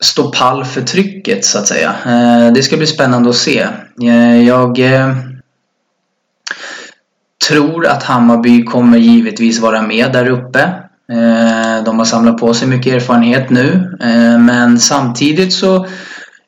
stå 0.00 0.30
pall 0.30 0.64
för 0.64 0.80
trycket 0.80 1.44
så 1.44 1.58
att 1.58 1.66
säga. 1.66 1.94
Eh, 2.06 2.52
det 2.52 2.62
ska 2.62 2.76
bli 2.76 2.86
spännande 2.86 3.30
att 3.30 3.36
se. 3.36 3.66
Eh, 4.02 4.42
jag 4.42 4.78
eh, 4.78 5.16
tror 7.48 7.86
att 7.86 8.02
Hammarby 8.02 8.64
kommer 8.64 8.98
givetvis 8.98 9.60
vara 9.60 9.82
med 9.82 10.12
där 10.12 10.28
uppe. 10.28 10.72
De 11.84 11.98
har 11.98 12.04
samlat 12.04 12.38
på 12.38 12.54
sig 12.54 12.68
mycket 12.68 12.94
erfarenhet 12.94 13.50
nu 13.50 13.96
men 14.40 14.78
samtidigt 14.78 15.52
så 15.52 15.86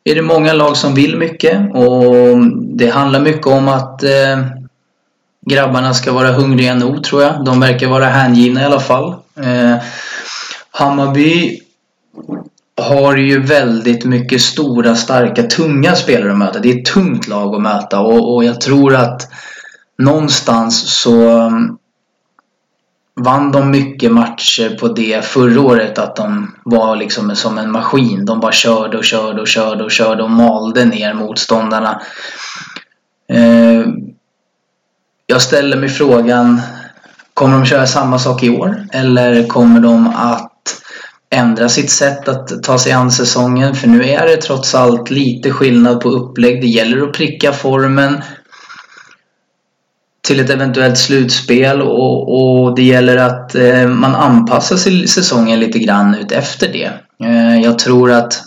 är 0.04 0.14
det 0.14 0.22
många 0.22 0.52
lag 0.52 0.76
som 0.76 0.94
vill 0.94 1.16
mycket 1.16 1.74
och 1.74 2.38
det 2.76 2.88
handlar 2.88 3.20
mycket 3.20 3.46
om 3.46 3.68
att 3.68 4.02
grabbarna 5.46 5.94
ska 5.94 6.12
vara 6.12 6.32
hungriga 6.32 6.74
nog 6.74 7.04
tror 7.04 7.22
jag. 7.22 7.44
De 7.44 7.60
verkar 7.60 7.88
vara 7.88 8.04
hängivna 8.04 8.62
i 8.62 8.64
alla 8.64 8.80
fall. 8.80 9.14
Hammarby 10.70 11.60
har 12.76 13.16
ju 13.16 13.40
väldigt 13.40 14.04
mycket 14.04 14.40
stora, 14.40 14.94
starka, 14.94 15.42
tunga 15.42 15.94
spelare 15.94 16.32
att 16.32 16.38
möta. 16.38 16.58
Det 16.58 16.72
är 16.72 16.78
ett 16.78 16.84
tungt 16.84 17.28
lag 17.28 17.54
att 17.54 17.62
möta 17.62 18.00
och, 18.00 18.34
och 18.34 18.44
jag 18.44 18.60
tror 18.60 18.94
att 18.94 19.28
någonstans 19.98 21.00
så 21.00 21.28
mm, 21.28 21.78
vann 23.14 23.52
de 23.52 23.70
mycket 23.70 24.12
matcher 24.12 24.76
på 24.80 24.88
det 24.88 25.24
förra 25.24 25.60
året 25.60 25.98
att 25.98 26.16
de 26.16 26.54
var 26.64 26.96
liksom 26.96 27.36
som 27.36 27.58
en 27.58 27.72
maskin. 27.72 28.24
De 28.24 28.40
bara 28.40 28.52
körde 28.52 28.98
och 28.98 29.04
körde 29.04 29.40
och 29.40 29.48
körde 29.48 29.84
och 29.84 29.90
körde 29.90 30.22
och 30.22 30.30
malde 30.30 30.84
ner 30.84 31.14
motståndarna. 31.14 32.02
Eh, 33.28 33.84
jag 35.26 35.42
ställer 35.42 35.76
mig 35.76 35.88
frågan, 35.88 36.60
kommer 37.34 37.54
de 37.54 37.64
köra 37.64 37.86
samma 37.86 38.18
sak 38.18 38.42
i 38.42 38.50
år? 38.50 38.86
Eller 38.92 39.46
kommer 39.46 39.80
de 39.80 40.06
att 40.06 40.47
ändra 41.30 41.68
sitt 41.68 41.90
sätt 41.90 42.28
att 42.28 42.62
ta 42.62 42.78
sig 42.78 42.92
an 42.92 43.10
säsongen? 43.10 43.74
För 43.74 43.88
nu 43.88 44.04
är 44.04 44.26
det 44.26 44.36
trots 44.36 44.74
allt 44.74 45.10
lite 45.10 45.50
skillnad 45.50 46.00
på 46.00 46.08
upplägg. 46.08 46.60
Det 46.60 46.66
gäller 46.66 47.02
att 47.02 47.12
pricka 47.12 47.52
formen 47.52 48.22
till 50.28 50.40
ett 50.40 50.50
eventuellt 50.50 50.98
slutspel 50.98 51.82
och, 51.82 52.38
och 52.40 52.76
det 52.76 52.82
gäller 52.82 53.16
att 53.16 53.54
eh, 53.54 53.88
man 53.88 54.14
anpassar 54.14 54.76
sig 54.76 55.08
säsongen 55.08 55.60
lite 55.60 55.78
grann 55.78 56.14
ut 56.14 56.32
efter 56.32 56.72
det. 56.72 56.92
Eh, 57.26 57.60
jag 57.60 57.78
tror 57.78 58.12
att 58.12 58.42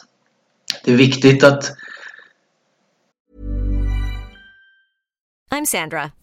det 0.83 0.91
är 0.91 0.95
viktigt 0.95 1.43
att 1.43 1.71
I'm 5.51 5.65
Sandra 5.65 6.11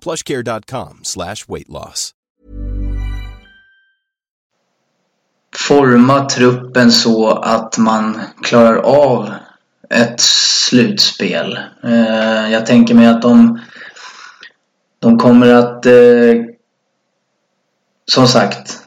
plushcare.com 0.00 1.00
slash 1.02 1.48
weight 1.48 1.68
loss. 1.68 2.14
Forma 5.56 6.24
truppen 6.24 6.92
så 6.92 7.30
att 7.30 7.78
man 7.78 8.20
klarar 8.42 8.76
av 8.76 9.30
ett 9.90 10.20
slutspel. 10.20 11.58
Eh, 11.84 12.52
jag 12.52 12.66
tänker 12.66 12.94
mig 12.94 13.06
att 13.06 13.22
de, 13.22 13.60
de 14.98 15.18
kommer 15.18 15.54
att 15.54 15.86
eh, 15.86 16.34
som 18.04 18.28
sagt, 18.28 18.78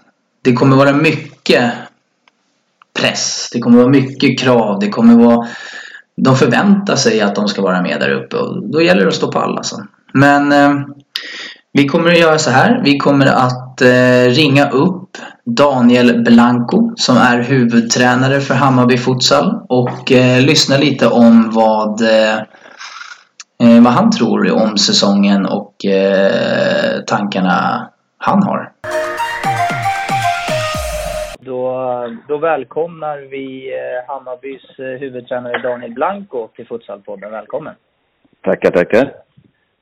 det 0.42 0.54
kommer 0.54 0.76
vara 0.76 0.94
mycket 0.94 1.72
press. 3.00 3.50
Det 3.54 3.60
kommer 3.60 3.78
vara 3.78 3.90
mycket 3.90 4.40
krav. 4.40 4.80
Det 4.80 4.90
kommer 4.90 5.26
vara... 5.26 5.48
De 6.16 6.36
förväntar 6.36 6.96
sig 6.96 7.22
att 7.22 7.36
de 7.36 7.48
ska 7.48 7.62
vara 7.62 7.82
med 7.82 8.00
där 8.00 8.12
uppe 8.12 8.38
och 8.38 8.70
då 8.72 8.82
gäller 8.82 9.02
det 9.02 9.08
att 9.08 9.16
stå 9.16 9.32
pall 9.32 9.58
alltså. 9.58 9.86
Men 10.14 10.52
eh, 10.52 10.86
vi 11.74 11.88
kommer 11.88 12.12
att 12.12 12.20
göra 12.20 12.38
så 12.38 12.52
här. 12.52 12.82
Vi 12.84 12.98
kommer 12.98 13.26
att 13.26 13.82
eh, 13.82 14.30
ringa 14.30 14.70
upp 14.70 15.18
Daniel 15.46 16.24
Blanco 16.24 16.92
som 16.96 17.18
är 17.18 17.42
huvudtränare 17.42 18.40
för 18.40 18.54
Hammarby 18.54 18.98
Futsal 18.98 19.66
och 19.70 20.12
eh, 20.12 20.46
lyssna 20.46 20.78
lite 20.78 21.08
om 21.08 21.52
vad, 21.54 22.02
eh, 22.02 22.38
eh, 23.64 23.84
vad 23.84 23.94
han 23.94 24.12
tror 24.12 24.52
om 24.52 24.78
säsongen 24.78 25.46
och 25.46 25.86
eh, 25.86 27.02
tankarna 27.08 27.90
han 28.18 28.44
har. 28.44 28.72
Då, 31.40 32.08
då 32.28 32.38
välkomnar 32.38 33.18
vi 33.18 33.74
Hammarbys 34.08 34.62
huvudtränare 35.00 35.62
Daniel 35.62 35.94
Blanco 35.94 36.48
till 36.56 36.68
Futsalpodden. 36.68 37.32
Välkommen! 37.32 37.74
Tackar, 38.44 38.72
tackar. 38.72 39.12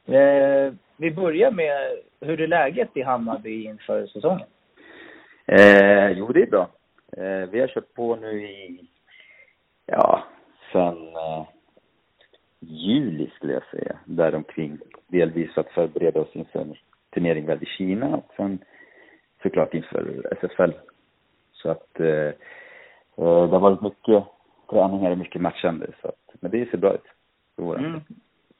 Eh, 0.06 0.74
vi 0.98 1.12
börjar 1.12 1.52
med 1.52 1.98
hur 2.20 2.42
är 2.42 2.48
läget 2.48 2.98
i 2.98 3.02
Hammarby 3.02 3.64
inför 3.64 4.08
säsongen? 4.08 4.48
Eh, 5.46 6.10
jo, 6.10 6.32
det 6.32 6.42
är 6.42 6.48
bra. 6.48 6.70
Eh, 7.18 7.50
vi 7.50 7.60
har 7.60 7.68
kört 7.68 7.94
på 7.94 8.16
nu 8.16 8.44
i, 8.44 8.88
ja, 9.86 10.24
sen 10.72 11.08
eh, 11.08 11.46
juli 12.60 13.30
skulle 13.36 13.54
jag 13.54 13.64
säga, 13.72 14.00
däromkring. 14.06 14.78
Delvis 15.08 15.54
för 15.54 15.62
att 15.62 15.72
förbereda 15.72 16.20
oss 16.20 16.36
inför 16.36 16.60
en 16.60 16.76
turnering 17.14 17.46
väl 17.46 17.64
i 17.64 17.66
Kina 17.66 18.16
och 18.16 18.34
sen 18.38 18.60
såklart 19.42 19.74
inför 19.74 20.34
SFL 20.42 20.72
så 21.52 21.70
att 21.70 22.00
eh, 22.00 22.34
det 23.16 23.56
har 23.56 23.60
varit 23.60 23.82
mycket 23.82 24.24
träningar 24.70 25.12
och 25.12 25.18
mycket 25.18 25.42
matchande. 25.42 25.88
Så 26.02 26.08
att, 26.08 26.42
men 26.42 26.52
det 26.52 26.70
ser 26.70 26.78
bra 26.78 26.94
ut. 26.94 27.06
Mm. 27.58 28.02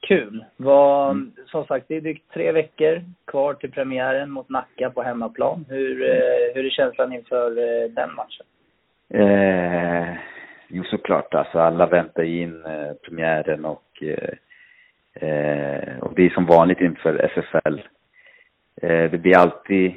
Kul. 0.00 0.44
Vad, 0.56 1.10
mm. 1.10 1.32
Som 1.46 1.64
sagt, 1.64 1.88
det 1.88 1.96
är 1.96 2.00
drygt 2.00 2.32
tre 2.32 2.52
veckor 2.52 3.02
kvar 3.26 3.54
till 3.54 3.70
premiären 3.70 4.30
mot 4.30 4.48
Nacka 4.48 4.90
på 4.90 5.02
hemmaplan. 5.02 5.64
Hur, 5.68 6.02
eh, 6.02 6.54
hur 6.54 6.66
är 6.66 6.70
känslan 6.70 7.12
inför 7.12 7.50
eh, 7.50 7.90
den 7.90 8.14
matchen? 8.14 8.46
Eh, 9.08 10.16
jo, 10.68 10.84
såklart. 10.84 11.34
Alltså, 11.34 11.58
alla 11.58 11.86
väntar 11.86 12.22
in 12.22 12.64
eh, 12.64 12.92
premiären 12.92 13.64
och, 13.64 14.02
eh, 14.02 15.28
eh, 15.28 15.98
och 15.98 16.14
det 16.14 16.26
är 16.26 16.30
som 16.30 16.46
vanligt 16.46 16.80
inför 16.80 17.28
SFL. 17.34 17.80
Det 18.82 19.20
blir 19.22 19.36
alltid 19.36 19.94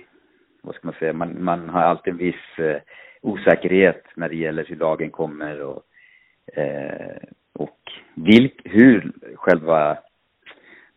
vad 0.62 0.76
ska 0.76 0.88
man 0.88 0.96
säga, 1.00 1.14
man, 1.14 1.44
man 1.44 1.70
har 1.70 1.82
alltid 1.82 2.14
en 2.14 2.18
viss 2.18 2.82
osäkerhet 3.22 4.04
när 4.16 4.30
det 4.30 4.36
gäller 4.36 4.66
hur 4.66 4.76
lagen 4.76 5.12
kommer 5.12 5.62
och 5.62 5.82
vilk, 8.16 8.62
hur 8.64 9.12
själva, 9.36 9.98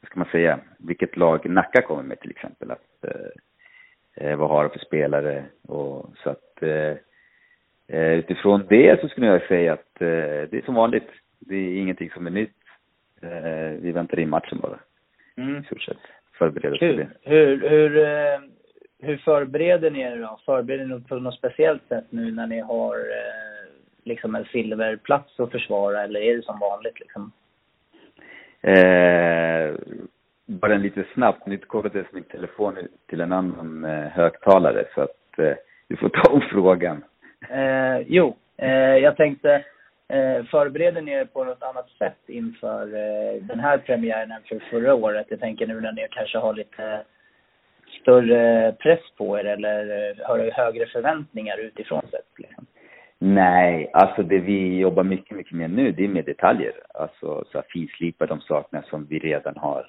vad 0.01 0.11
ska 0.11 0.19
man 0.19 0.29
säga, 0.29 0.59
vilket 0.79 1.17
lag 1.17 1.51
Nacka 1.51 1.83
kommer 1.83 2.03
med 2.03 2.21
till 2.21 2.31
exempel. 2.31 2.71
Att, 2.71 3.05
eh, 3.05 4.27
eh 4.27 4.37
vad 4.37 4.51
har 4.51 4.63
de 4.63 4.71
för 4.71 4.87
spelare 4.87 5.45
och 5.63 6.11
så 6.23 6.31
att 6.31 6.63
eh, 6.63 6.97
eh, 7.89 8.13
utifrån 8.13 8.67
det 8.69 9.01
så 9.01 9.09
skulle 9.09 9.27
jag 9.27 9.49
säga 9.49 9.73
att 9.73 9.95
det 9.99 10.55
är 10.55 10.65
som 10.65 10.75
vanligt. 10.75 11.09
Det 11.39 11.57
är 11.57 11.79
ingenting 11.79 12.11
som 12.11 12.27
är 12.27 12.31
nytt. 12.31 12.51
eh, 13.23 13.81
vi 13.81 13.93
väntar 13.93 14.19
in 14.19 14.31
matchen 14.31 14.59
bara. 14.61 14.79
Mm. 15.37 15.63
I 15.63 15.65
stort 15.65 15.83
sett. 15.83 15.99
Förbereder 16.39 16.73
oss 16.73 16.79
för 16.79 16.87
Kul. 16.87 16.97
det. 16.97 17.31
Hur, 17.31 17.69
hur, 17.69 17.99
eh, 17.99 18.41
hur 19.03 19.17
förbereder 19.17 19.91
ni 19.91 20.01
er 20.01 20.17
då? 20.17 20.41
Förbereder 20.45 20.87
ni 20.87 21.01
på 21.01 21.15
något 21.15 21.39
speciellt 21.39 21.89
sätt 21.89 22.05
nu 22.11 22.33
när 22.33 22.47
ni 22.47 22.61
har 22.61 22.97
eh, 22.97 23.56
liksom 24.07 24.35
en 24.35 24.45
silverplats 24.45 25.41
att 25.41 25.51
försvara 25.51 26.03
eller 26.03 26.21
är 26.21 26.37
det 26.37 26.43
som 26.43 26.59
vanligt 26.59 27.01
liksom? 27.01 27.33
Eh, 28.61 29.75
bara 30.47 30.75
en 30.75 30.83
lite 30.83 31.05
snabbt, 31.15 31.47
nu 31.47 31.59
kopplades 31.59 32.07
min 32.13 32.25
telefon 32.25 32.77
till 33.07 33.21
en 33.21 33.33
annan 33.33 33.85
eh, 33.85 34.09
högtalare 34.09 34.85
så 34.95 35.01
att 35.01 35.39
eh, 35.39 35.55
du 35.89 35.97
får 35.97 36.09
ta 36.09 36.33
om 36.33 36.41
frågan. 36.41 37.05
Eh, 37.51 37.99
jo, 38.07 38.37
eh, 38.57 38.97
jag 38.97 39.17
tänkte, 39.17 39.65
eh, 40.09 40.45
förbereder 40.45 41.03
ni 41.03 41.13
er 41.13 41.25
på 41.25 41.45
något 41.45 41.63
annat 41.63 41.91
sätt 41.99 42.19
inför 42.27 42.83
eh, 42.83 43.43
den 43.43 43.61
här 43.61 43.79
premiären 43.79 44.33
än 44.33 44.43
för 44.43 44.59
förra 44.71 44.95
året? 44.95 45.27
Jag 45.29 45.41
tänker 45.41 45.67
nu 45.67 45.81
när 45.81 45.93
ni 45.93 46.07
kanske 46.11 46.39
har 46.39 46.55
lite 46.55 47.03
större 48.01 48.73
press 48.73 49.01
på 49.17 49.39
er 49.39 49.45
eller 49.45 50.15
har 50.25 50.51
högre 50.51 50.87
förväntningar 50.87 51.59
utifrån 51.59 52.03
sett. 52.11 52.39
Liksom. 52.39 52.67
Nej, 53.19 53.91
alltså 53.93 54.23
det 54.23 54.39
vi 54.39 54.79
jobbar 54.79 55.05
mycket, 55.05 55.37
mycket 55.37 55.53
med 55.53 55.71
nu, 55.71 55.93
det 55.93 56.05
är 56.05 56.09
med 56.09 56.25
detaljer. 56.25 56.73
Alltså 56.95 57.45
så 57.53 57.59
här 57.59 57.67
finslipa 57.69 58.27
de 58.27 58.41
sakerna 58.41 58.83
som 58.83 59.07
vi 59.07 59.19
redan 59.19 59.57
har 59.57 59.87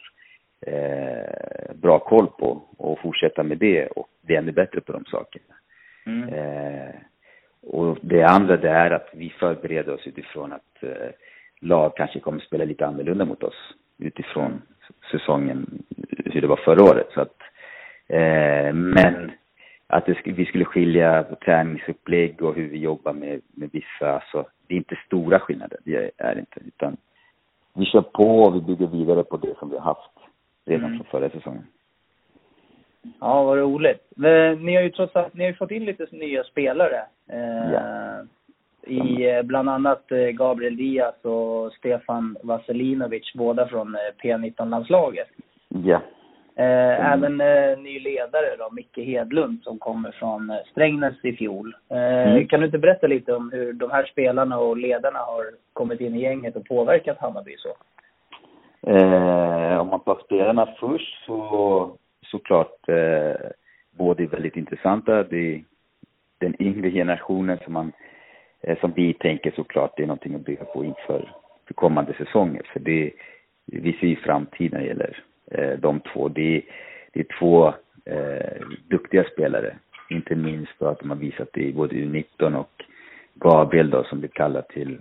eh, 0.61 1.75
bra 1.75 1.99
koll 1.99 2.27
på 2.27 2.61
och 2.77 2.99
fortsätta 2.99 3.43
med 3.43 3.57
det 3.57 3.87
och 3.87 4.07
bli 4.21 4.35
ännu 4.35 4.51
bättre 4.51 4.81
på 4.81 4.91
de 4.91 5.05
sakerna. 5.05 5.55
Mm. 6.05 6.29
Eh, 6.29 6.95
och 7.61 7.97
det 8.01 8.23
andra 8.23 8.57
det 8.57 8.69
är 8.69 8.91
att 8.91 9.09
vi 9.13 9.29
förbereder 9.29 9.93
oss 9.93 10.07
utifrån 10.07 10.53
att 10.53 10.83
eh, 10.83 11.09
lag 11.61 11.95
kanske 11.95 12.19
kommer 12.19 12.39
spela 12.39 12.65
lite 12.65 12.85
annorlunda 12.85 13.25
mot 13.25 13.43
oss 13.43 13.73
utifrån 13.97 14.61
säsongen, 15.11 15.83
hur 16.25 16.41
det 16.41 16.47
var 16.47 16.59
förra 16.65 16.83
året. 16.83 17.07
Så 17.13 17.21
att, 17.21 17.37
eh, 18.07 18.73
men 18.73 19.26
att 19.87 20.05
det, 20.05 20.17
vi 20.25 20.45
skulle 20.45 20.65
skilja 20.65 21.23
på 21.23 21.35
träningsupplägg 21.35 22.41
och 22.41 22.55
hur 22.55 22.69
vi 22.69 22.77
jobbar 22.77 23.13
med, 23.13 23.41
med 23.47 23.69
vissa, 23.73 24.13
alltså 24.13 24.45
det 24.67 24.73
är 24.73 24.77
inte 24.77 24.97
stora 25.05 25.39
skillnader, 25.39 25.79
det 25.83 25.95
är, 25.95 26.11
är 26.17 26.33
det 26.35 26.39
inte. 26.39 26.59
Utan 26.67 26.97
vi 27.73 27.85
kör 27.85 28.01
på 28.01 28.41
och 28.43 28.55
vi 28.55 28.61
bygger 28.61 28.87
vidare 28.87 29.23
på 29.23 29.37
det 29.37 29.57
som 29.59 29.69
vi 29.69 29.77
har 29.77 29.83
haft 29.83 30.11
redan 30.65 30.85
Mm. 30.85 30.97
från 30.97 31.07
förra 31.21 31.29
säsongen. 31.29 31.67
Ja, 33.19 33.43
vad 33.43 33.57
roligt. 33.57 34.07
Men 34.15 34.65
Ni 34.65 34.75
har 34.75 34.81
ju 34.81 34.89
trots 34.89 35.15
allt, 35.15 35.33
ni 35.33 35.43
har 35.43 35.51
ju 35.51 35.55
fått 35.57 35.71
in 35.71 35.85
lite 35.85 36.07
nya 36.11 36.43
spelare. 36.43 37.01
Eh, 37.29 37.71
Ja. 37.73 38.23
I 38.87 39.29
eh, 39.29 39.43
bland 39.43 39.69
annat 39.69 40.11
eh, 40.11 40.17
Gabriel 40.17 40.77
Diaz 40.77 41.15
och 41.25 41.73
Stefan 41.73 42.37
Vasilinovic, 42.43 43.33
båda 43.35 43.67
från 43.67 43.95
eh, 43.95 43.99
P19-landslaget. 44.23 45.27
Ja. 45.67 46.01
Eh, 46.57 46.87
Mm. 46.99 47.13
Även 47.13 47.41
eh, 47.41 47.77
ny 47.79 47.99
ledare 47.99 48.55
då, 48.57 48.69
Micke 48.71 48.97
Hedlund 48.97 49.63
som 49.63 49.79
kommer 49.79 50.11
från 50.11 50.49
eh, 50.49 50.57
Strängnäs 50.71 51.25
i 51.25 51.33
fjol. 51.33 51.75
Eh, 51.89 52.31
Mm. 52.31 52.47
Kan 52.47 52.59
du 52.59 52.65
inte 52.65 52.77
berätta 52.77 53.07
lite 53.07 53.33
om 53.33 53.51
hur 53.51 53.73
de 53.73 53.91
här 53.91 54.05
spelarna 54.05 54.59
och 54.59 54.77
ledarna 54.77 55.19
har 55.19 55.45
kommit 55.73 56.01
in 56.01 56.15
i 56.15 56.21
gänget 56.21 56.55
och 56.55 56.65
påverkat 56.65 57.17
Hammarby 57.17 57.55
så? 57.57 57.69
Eh, 58.91 59.79
om 59.79 59.87
man 59.87 59.99
tar 59.99 60.19
spelarna 60.25 60.65
först 60.79 61.25
så 61.25 61.91
såklart 62.25 62.89
eh, 62.89 63.49
båda 63.91 64.23
är 64.23 64.27
väldigt 64.27 64.55
intressanta. 64.55 65.23
Det 65.23 65.55
är 65.55 65.63
den 66.37 66.61
yngre 66.61 66.91
generationen 66.91 67.57
som 67.63 67.73
man 67.73 67.91
eh, 68.61 68.79
som 68.79 68.91
vi 68.95 69.13
tänker 69.13 69.51
såklart 69.51 69.93
det 69.97 70.03
är 70.03 70.07
någonting 70.07 70.35
att 70.35 70.45
bygga 70.45 70.65
på 70.65 70.85
inför 70.85 71.31
för 71.67 71.73
kommande 71.73 72.13
säsonger. 72.13 72.61
För 72.73 72.79
det, 72.79 73.11
vi 73.65 73.93
ser 73.93 74.07
ju 74.07 74.15
framtiden 74.15 74.71
när 74.71 74.79
det 74.79 74.87
gäller 74.87 75.23
de 75.77 75.99
två. 75.99 76.27
Det 76.27 76.57
är, 76.57 76.61
det 77.13 77.19
är 77.19 77.37
två 77.39 77.73
eh, 78.05 78.67
duktiga 78.87 79.23
spelare. 79.23 79.75
Inte 80.09 80.35
minst 80.35 80.71
då 80.79 80.85
att 80.87 80.99
de 80.99 81.09
har 81.09 81.17
visat 81.17 81.49
det 81.53 81.61
i 81.61 81.73
både 81.73 81.95
U19 81.95 82.55
och 82.55 82.83
Gabriel 83.33 83.89
då 83.89 84.03
som 84.03 84.19
blir 84.19 84.29
kallad 84.29 84.67
till, 84.67 84.97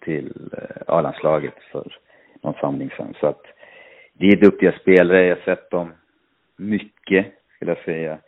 till 0.00 0.50
eh, 0.52 0.82
A-landslaget 0.86 1.54
för 1.72 1.96
någon 2.42 2.54
samling 2.60 2.90
sen. 2.96 3.14
Så 3.20 3.26
att 3.26 3.42
det 4.12 4.26
är 4.26 4.36
duktiga 4.36 4.72
spelare. 4.72 5.26
Jag 5.26 5.36
har 5.36 5.42
sett 5.42 5.70
dem 5.70 5.92
mycket, 6.56 7.26
skulle 7.56 7.70
jag 7.70 7.84
säga. 7.84 8.18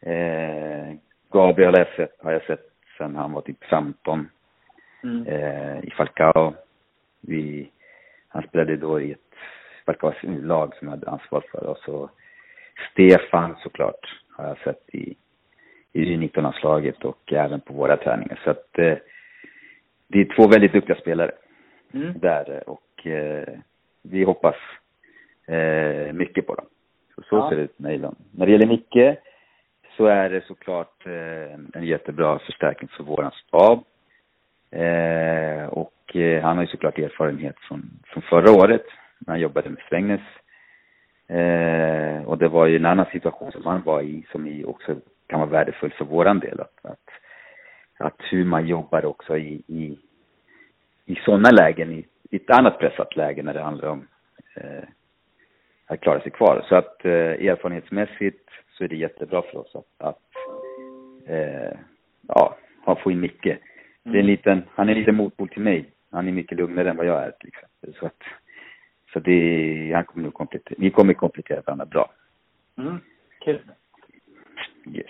Eh, 0.00 0.94
Gabriel 1.30 1.74
har 1.74 1.78
jag 1.78 1.94
sett, 1.96 2.16
har 2.22 2.32
jag 2.32 2.42
sett 2.42 2.70
sen 2.98 3.16
han 3.16 3.32
var 3.32 3.40
typ 3.40 3.64
15 3.64 4.28
Mm. 5.04 5.26
eh, 5.26 5.84
i 5.84 5.90
Falcao. 5.90 6.54
Vi, 7.20 7.70
han 8.28 8.42
spelade 8.42 8.76
då 8.76 9.00
i 9.00 9.12
ett 9.12 9.33
Falcaos 9.86 10.16
lag 10.22 10.76
som 10.76 10.88
jag 10.88 10.92
hade 10.96 11.10
ansvar 11.10 11.44
för. 11.52 11.66
Och 11.66 11.78
så 11.78 12.10
Stefan 12.92 13.56
såklart 13.62 14.20
har 14.30 14.46
jag 14.48 14.58
sett 14.58 14.88
i, 14.94 15.14
i 15.92 16.16
U19-landslaget 16.16 17.04
och 17.04 17.32
även 17.32 17.60
på 17.60 17.72
våra 17.74 17.96
träningar. 17.96 18.40
Så 18.44 18.50
att 18.50 18.78
eh, 18.78 18.96
det 20.08 20.20
är 20.20 20.36
två 20.36 20.48
väldigt 20.48 20.72
duktiga 20.72 20.96
spelare 20.96 21.30
Mm. 21.94 22.18
där 22.18 22.68
och 22.68 23.06
eh, 23.06 23.48
vi 24.02 24.24
hoppas 24.24 24.54
eh, 25.46 26.12
mycket 26.12 26.46
på 26.46 26.54
dem. 26.54 26.66
Så, 27.14 27.22
så 27.22 27.36
Ja. 27.36 27.48
ser 27.50 27.56
det 27.56 27.62
ut 27.62 27.78
med 27.78 27.94
Elon. 27.94 28.14
När 28.30 28.46
det 28.46 28.52
gäller 28.52 28.66
Micke 28.66 29.18
så 29.96 30.06
är 30.06 30.30
det 30.30 30.44
såklart 30.46 31.06
eh, 31.06 31.54
en 31.74 31.84
jättebra 31.86 32.38
förstärkning 32.38 32.88
för 32.88 33.04
våran 33.04 33.30
stab. 33.30 33.84
Eh, 34.70 35.66
och 35.68 36.16
eh, 36.16 36.42
han 36.42 36.56
har 36.56 36.64
ju 36.64 36.70
såklart 36.70 36.98
erfarenhet 36.98 37.56
från, 37.58 37.90
från 38.06 38.22
förra 38.22 38.50
året 38.52 38.84
när 39.26 39.34
han 39.34 39.40
jobbade 39.40 39.70
med 39.70 39.82
Strängnäs. 39.86 40.20
Eh, 41.28 42.24
och 42.24 42.38
det 42.38 42.48
var 42.48 42.66
ju 42.66 42.76
en 42.76 42.86
annan 42.86 43.06
situation 43.12 43.52
som 43.52 43.66
han 43.66 43.82
var 43.82 44.02
i 44.02 44.26
som 44.32 44.46
i 44.46 44.64
också 44.64 44.96
kan 45.26 45.40
vara 45.40 45.50
värdefull 45.50 45.92
för 45.92 46.04
våran 46.04 46.40
del. 46.40 46.60
Att, 46.60 46.78
att, 46.82 47.08
att 47.98 48.20
hur 48.30 48.44
man 48.44 48.66
jobbar 48.66 49.04
också 49.04 49.36
i, 49.36 49.62
i, 49.66 49.98
i 51.06 51.14
sådana 51.14 51.50
lägen, 51.50 51.92
i, 51.92 52.06
i 52.30 52.36
ett 52.36 52.50
annat 52.50 52.78
pressat 52.78 53.16
läge 53.16 53.42
när 53.42 53.54
det 53.54 53.62
handlar 53.62 53.88
om 53.88 54.06
eh, 54.56 54.84
att 55.86 56.00
klara 56.00 56.20
sig 56.20 56.30
kvar. 56.30 56.64
Så 56.68 56.76
att 56.76 57.04
eh, 57.04 57.48
erfarenhetsmässigt 57.48 58.50
så 58.72 58.84
är 58.84 58.88
det 58.88 58.96
jättebra 58.96 59.42
för 59.42 59.58
oss 59.58 59.74
att, 59.74 60.08
att 60.08 60.30
eh, 61.26 61.78
ja, 62.28 62.56
ha 62.84 62.96
få 62.96 63.10
in 63.10 63.20
Micke. 63.20 63.58
Det 64.02 64.18
är 64.18 64.20
en 64.20 64.26
liten, 64.26 64.62
han 64.74 64.88
är 64.88 64.92
en 64.92 64.98
liten 64.98 65.14
motpol 65.14 65.48
till 65.48 65.62
mig. 65.62 65.90
Han 66.10 66.28
är 66.28 66.32
mycket 66.32 66.58
lugnare 66.58 66.90
än 66.90 66.96
vad 66.96 67.06
jag 67.06 67.24
är 67.24 67.30
till 67.30 67.48
exempel. 67.48 67.94
Så 68.00 68.06
att, 68.06 68.22
så 69.14 69.20
det, 69.20 69.92
han 69.94 70.04
kommer 70.04 70.24
nog 70.24 70.34
komplettera, 70.34 70.76
vi 70.78 70.90
kommer 70.90 71.14
komplettera 71.14 71.62
varandra 71.66 71.86
bra. 71.86 72.10
Mm. 72.78 72.98
Kul. 73.40 73.60
Yes. 74.92 75.06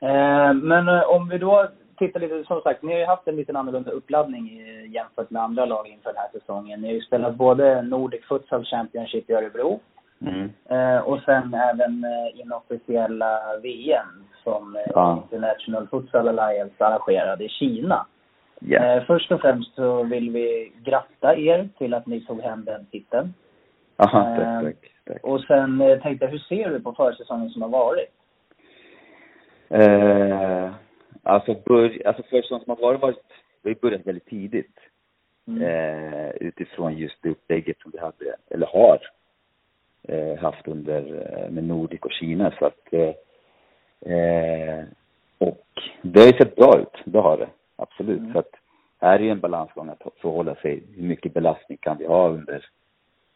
Eh, 0.00 0.54
men 0.54 0.88
eh, 0.88 1.02
om 1.02 1.28
vi 1.28 1.38
då 1.38 1.68
tittar 1.98 2.20
lite, 2.20 2.44
som 2.44 2.60
sagt, 2.60 2.82
ni 2.82 2.92
har 2.92 3.00
ju 3.00 3.06
haft 3.06 3.28
en 3.28 3.36
liten 3.36 3.56
annorlunda 3.56 3.90
uppladdning 3.90 4.60
eh, 4.60 4.90
jämfört 4.90 5.30
med 5.30 5.42
andra 5.42 5.64
lag 5.64 5.88
inför 5.88 6.12
den 6.12 6.22
här 6.22 6.40
säsongen. 6.40 6.80
Ni 6.80 6.86
har 6.88 6.94
ju 6.94 7.00
spelat 7.00 7.34
både 7.34 7.82
Nordic 7.82 8.24
Futsal 8.24 8.64
Championship 8.64 9.30
i 9.30 9.32
Örebro 9.32 9.80
Mm. 10.20 10.50
eh, 10.68 10.98
och 10.98 11.20
sen 11.22 11.54
även 11.54 12.04
eh, 12.04 12.40
inofficiella 12.40 13.40
VM 13.62 14.24
som 14.44 14.76
eh, 14.76 14.82
Ja. 14.94 15.22
International 15.22 15.88
Futsal 15.88 16.28
Alliance 16.28 16.84
arrangerade 16.86 17.44
i 17.44 17.48
Kina. 17.48 18.06
Eh, 18.70 19.04
först 19.06 19.32
och 19.32 19.40
främst 19.40 19.74
så 19.74 20.02
vill 20.02 20.30
vi 20.30 20.72
gratta 20.84 21.36
er 21.36 21.68
till 21.78 21.94
att 21.94 22.06
ni 22.06 22.20
tog 22.20 22.40
hem 22.40 22.64
den 22.64 22.86
titeln. 22.86 23.34
Aha, 23.98 24.20
Eh, 24.20 24.36
tack, 24.36 24.62
tack, 24.64 24.90
tack. 25.04 25.24
Och 25.24 25.40
sen 25.40 25.80
eh, 25.80 26.02
tänkte 26.02 26.24
jag, 26.24 26.32
hur 26.32 26.38
ser 26.38 26.70
du 26.70 26.80
på 26.80 26.92
försäsongen 26.92 27.50
som 27.50 27.62
har 27.62 27.68
varit? 27.68 28.08
Eh, 29.68 30.72
alltså, 31.22 31.54
bör, 31.64 32.02
alltså 32.06 32.22
försäsongen 32.22 32.64
som 32.64 32.70
har 32.70 32.82
varit, 32.82 33.00
varit, 33.00 33.32
vi 33.62 33.74
börjat 33.74 34.06
väldigt 34.06 34.26
tidigt. 34.26 34.76
Mm. 35.46 35.62
Eh, 35.62 36.30
utifrån 36.30 36.98
just 36.98 37.22
det 37.22 37.30
upplägget 37.30 37.80
som 37.80 37.90
vi 37.90 37.98
hade, 37.98 38.36
eller 38.50 38.66
har 38.66 39.00
eh, 40.02 40.38
haft 40.38 40.68
under 40.68 41.02
eh, 41.02 41.50
med 41.50 41.64
Nordic 41.64 42.00
och 42.00 42.12
Kina. 42.12 42.52
Så 42.58 42.64
att, 42.66 42.92
eh, 42.92 44.12
eh, 44.14 44.84
och 45.38 45.66
det 46.02 46.20
har 46.20 46.26
ju 46.26 46.38
sett 46.38 46.56
bra 46.56 46.78
ut, 46.80 47.02
det 47.04 47.18
har 47.18 47.36
det. 47.36 47.48
Absolut. 47.76 48.18
Mm. 48.18 48.32
Så 48.32 48.38
att 48.38 48.54
här 49.00 49.18
är 49.18 49.22
ju 49.22 49.30
en 49.30 49.40
balansgång 49.40 49.88
att 49.88 50.02
förhålla 50.20 50.54
sig. 50.54 50.82
Hur 50.96 51.02
mycket 51.02 51.34
belastning 51.34 51.78
kan 51.78 51.98
vi 51.98 52.06
ha 52.06 52.28
under 52.28 52.64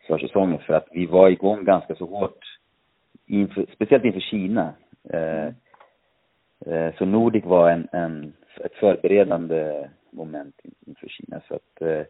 försäsongen? 0.07 0.59
För 0.59 0.75
att 0.75 0.89
vi 0.91 1.07
var 1.07 1.29
igång 1.29 1.65
ganska 1.65 1.95
så 1.95 2.07
hårt, 2.07 2.59
inför, 3.27 3.67
speciellt 3.75 4.05
inför 4.05 4.21
Kina. 4.21 4.75
Eh, 5.11 5.47
eh, 6.67 6.95
så 6.99 7.05
Nordic 7.05 7.45
var 7.45 7.71
en, 7.71 7.89
en, 7.93 8.33
ett 8.65 8.75
förberedande 8.75 9.89
moment 10.11 10.61
inför 10.87 11.09
Kina. 11.09 11.41
Så 11.49 11.55
att 11.55 11.83
eh, 11.83 12.03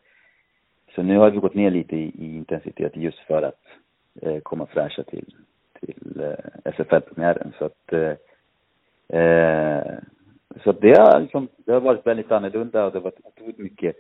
så 0.94 1.02
nu 1.02 1.18
har 1.18 1.30
vi 1.30 1.38
gått 1.38 1.54
ner 1.54 1.70
lite 1.70 1.96
i, 1.96 2.12
i 2.18 2.36
intensitet 2.36 2.96
just 2.96 3.18
för 3.18 3.42
att 3.42 3.62
eh, 4.22 4.38
komma 4.38 4.66
fräscha 4.66 5.02
till, 5.02 5.34
till 5.80 6.20
eh, 6.20 6.72
SFL-premiären. 6.72 7.52
Så 7.58 7.64
att 7.64 7.92
eh, 7.92 9.20
eh, 9.20 9.98
så 10.64 10.70
att 10.70 10.80
det 10.80 11.00
har 11.00 11.20
liksom, 11.20 11.48
det 11.56 11.72
har 11.72 11.80
varit 11.80 12.06
väldigt 12.06 12.32
annorlunda 12.32 12.84
och 12.84 12.92
det 12.92 12.98
har 12.98 13.04
varit 13.04 13.26
otroligt 13.26 13.58
mycket 13.58 13.96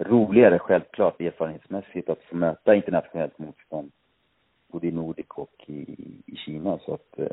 roligare 0.00 0.58
självklart 0.58 1.20
erfarenhetsmässigt 1.20 2.08
att 2.08 2.22
få 2.22 2.36
möta 2.36 2.74
internationellt 2.74 3.38
motstånd 3.38 3.92
både 4.72 4.86
i 4.86 4.90
Nordic 4.90 5.26
och 5.28 5.64
i, 5.66 5.96
i 6.26 6.36
Kina. 6.36 6.78
Så 6.78 6.94
att 6.94 7.18
eh, 7.18 7.24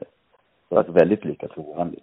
det 0.70 0.76
har 0.76 0.84
varit 0.84 1.02
väldigt 1.02 1.26
lyckat 1.26 1.56
del. 1.56 2.02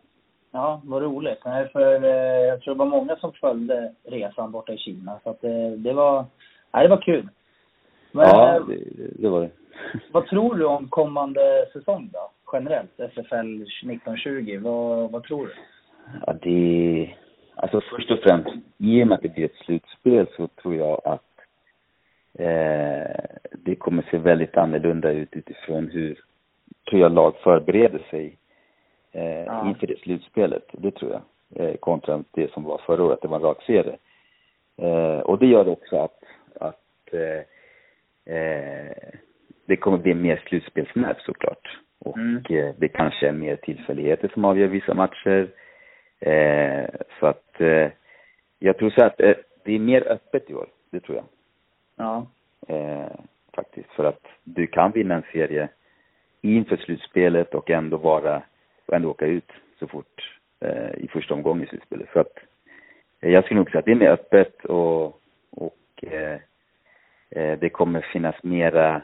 Ja, 0.50 0.80
vad 0.84 1.02
roligt. 1.02 1.44
Nej, 1.44 1.68
för 1.68 2.04
eh, 2.04 2.46
jag 2.48 2.60
tror 2.60 2.74
det 2.74 2.78
var 2.78 2.86
många 2.86 3.16
som 3.16 3.32
följde 3.32 3.94
resan 4.04 4.52
borta 4.52 4.72
i 4.72 4.78
Kina. 4.78 5.20
Så 5.22 5.30
att 5.30 5.40
det, 5.40 5.76
det 5.76 5.92
var, 5.92 6.24
nej, 6.72 6.82
det 6.82 6.88
var 6.88 7.02
kul. 7.02 7.28
Men, 8.12 8.28
ja, 8.28 8.60
det, 8.68 9.22
det 9.22 9.28
var 9.28 9.40
det. 9.40 9.50
vad 10.12 10.26
tror 10.26 10.54
du 10.54 10.64
om 10.64 10.88
kommande 10.88 11.66
säsong 11.72 12.10
då? 12.12 12.30
Generellt, 12.52 12.90
SFL 12.96 13.62
1920. 13.62 14.60
Vad, 14.62 15.10
vad 15.10 15.24
tror 15.24 15.46
du? 15.46 15.52
Ja, 16.26 16.32
det... 16.42 17.14
Alltså 17.64 17.80
först 17.80 18.10
och 18.10 18.18
främst, 18.18 18.48
i 18.78 19.02
och 19.02 19.06
med 19.06 19.14
att 19.14 19.22
det 19.22 19.34
blir 19.34 19.44
ett 19.44 19.64
slutspel 19.64 20.26
så 20.36 20.46
tror 20.46 20.74
jag 20.74 21.00
att 21.04 21.30
eh, 22.38 23.24
det 23.52 23.74
kommer 23.78 24.04
se 24.10 24.18
väldigt 24.18 24.56
annorlunda 24.56 25.10
ut 25.10 25.28
utifrån 25.32 25.90
hur, 25.90 26.18
tror 26.90 27.00
jag, 27.00 27.12
lag 27.12 27.36
förbereder 27.36 28.02
sig 28.10 28.36
eh, 29.12 29.44
ja. 29.44 29.68
inför 29.68 29.86
det 29.86 29.98
slutspelet. 29.98 30.66
Det 30.72 30.90
tror 30.90 31.12
jag. 31.12 31.22
Eh, 31.68 31.76
kontra 31.76 32.24
det 32.30 32.52
som 32.52 32.64
var 32.64 32.80
förra 32.86 33.04
året, 33.04 33.18
det 33.22 33.28
var 33.28 33.36
en 33.36 33.42
rak 33.42 33.62
serie. 33.62 33.96
Eh, 34.76 35.18
och 35.18 35.38
det 35.38 35.46
gör 35.46 35.68
också 35.68 35.96
att, 35.96 36.20
att 36.60 37.14
eh, 37.14 38.34
eh, 38.36 38.92
det 39.66 39.76
kommer 39.76 39.98
bli 39.98 40.14
mer 40.14 40.42
slutspelsnerv 40.48 41.16
såklart. 41.18 41.78
Och 41.98 42.18
mm. 42.18 42.42
Eh, 42.50 42.74
det 42.78 42.88
kanske 42.88 43.28
är 43.28 43.32
mer 43.32 43.56
tillfälligheter 43.56 44.30
som 44.34 44.44
avgör 44.44 44.66
vissa 44.66 44.94
matcher. 44.94 45.48
Eh, 46.24 46.86
så 47.20 47.26
att 47.26 47.60
eh, 47.60 47.88
jag 48.58 48.78
tror 48.78 48.90
så 48.90 49.04
att 49.04 49.20
eh, 49.20 49.34
det 49.64 49.74
är 49.74 49.78
mer 49.78 50.08
öppet 50.08 50.50
i 50.50 50.54
år, 50.54 50.66
det 50.90 51.00
tror 51.00 51.16
jag. 51.16 51.24
Ja. 51.96 52.26
Eh, 52.68 53.16
faktiskt, 53.52 53.90
för 53.90 54.04
att 54.04 54.26
du 54.44 54.66
kan 54.66 54.92
vinna 54.92 55.14
en 55.14 55.24
serie 55.32 55.68
inför 56.40 56.76
slutspelet 56.76 57.54
och 57.54 57.70
ändå 57.70 57.96
vara, 57.96 58.42
och 58.86 58.94
ändå 58.94 59.10
åka 59.10 59.26
ut 59.26 59.52
så 59.78 59.86
fort 59.86 60.38
eh, 60.60 60.94
i 60.94 61.08
första 61.08 61.34
omgången 61.34 61.64
i 61.64 61.66
slutspelet. 61.66 62.08
Så 62.12 62.20
att 62.20 62.38
eh, 63.20 63.32
jag 63.32 63.44
skulle 63.44 63.60
nog 63.60 63.70
säga 63.70 63.78
att 63.78 63.84
det 63.84 63.92
är 63.92 63.96
mer 63.96 64.10
öppet 64.10 64.64
och, 64.64 65.20
och 65.50 66.04
det 67.58 67.68
kommer 67.72 68.00
finnas 68.00 68.42
mera, 68.42 69.02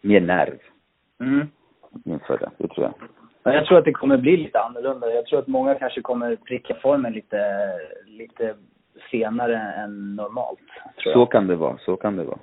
mer 0.00 0.20
nerv 0.20 0.58
mm. 1.20 1.48
inför 2.04 2.38
det, 2.38 2.50
det 2.58 2.68
tror 2.68 2.86
jag. 2.86 2.94
Jag 3.42 3.66
tror 3.66 3.78
att 3.78 3.84
det 3.84 3.92
kommer 3.92 4.16
bli 4.16 4.36
lite 4.36 4.60
annorlunda. 4.60 5.14
Jag 5.14 5.26
tror 5.26 5.38
att 5.38 5.46
många 5.46 5.74
kanske 5.74 6.00
kommer 6.00 6.36
pricka 6.36 6.74
formen 6.74 7.12
lite, 7.12 7.72
lite 8.06 8.54
senare 9.10 9.58
än 9.58 10.16
normalt. 10.16 10.58
Så 10.96 11.26
kan 11.26 11.46
det 11.46 11.56
vara, 11.56 11.78
så 11.78 11.96
kan 11.96 12.16
det 12.16 12.24
vara. 12.24 12.38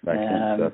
Verkligen. 0.00 0.60
Eh, 0.60 0.68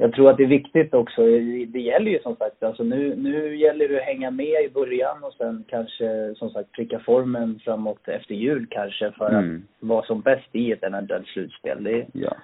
jag 0.00 0.12
tror 0.12 0.30
att 0.30 0.36
det 0.36 0.42
är 0.42 0.48
viktigt 0.48 0.94
också. 0.94 1.22
Det 1.66 1.80
gäller 1.80 2.10
ju 2.10 2.18
som 2.18 2.36
sagt, 2.36 2.62
alltså 2.62 2.82
nu, 2.82 3.16
nu 3.16 3.56
gäller 3.56 3.88
det 3.88 3.98
att 3.98 4.04
hänga 4.04 4.30
med 4.30 4.64
i 4.64 4.70
början 4.74 5.24
och 5.24 5.32
sen 5.32 5.64
kanske 5.68 6.34
som 6.36 6.50
sagt 6.50 6.72
pricka 6.72 6.98
formen 6.98 7.60
framåt 7.64 8.08
efter 8.08 8.34
jul 8.34 8.66
kanske 8.70 9.10
för 9.10 9.28
mm. 9.28 9.62
att 9.80 9.88
vara 9.88 10.06
som 10.06 10.20
bäst 10.20 10.48
i 10.52 10.72
ett 10.72 10.84
eventuellt 10.84 11.26
slutspel. 11.26 11.84
Det 11.84 12.06
ja. 12.12 12.36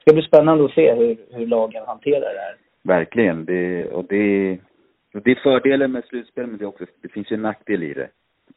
ska 0.00 0.12
bli 0.12 0.22
spännande 0.22 0.64
att 0.64 0.72
se 0.72 0.94
hur, 0.94 1.16
hur 1.30 1.46
lagen 1.46 1.82
hanterar 1.86 2.34
det 2.34 2.40
här. 2.40 2.56
Verkligen. 2.82 3.44
Det, 3.44 3.88
och 3.88 4.04
det, 4.04 4.58
det 5.12 5.30
är 5.30 5.34
fördelen 5.34 5.92
med 5.92 6.04
slutspel 6.04 6.46
men 6.46 6.58
det, 6.58 6.66
också, 6.66 6.84
det 7.02 7.08
finns 7.08 7.32
ju 7.32 7.34
en 7.34 7.42
nackdel 7.42 7.82
i 7.82 7.94
det. 7.94 8.08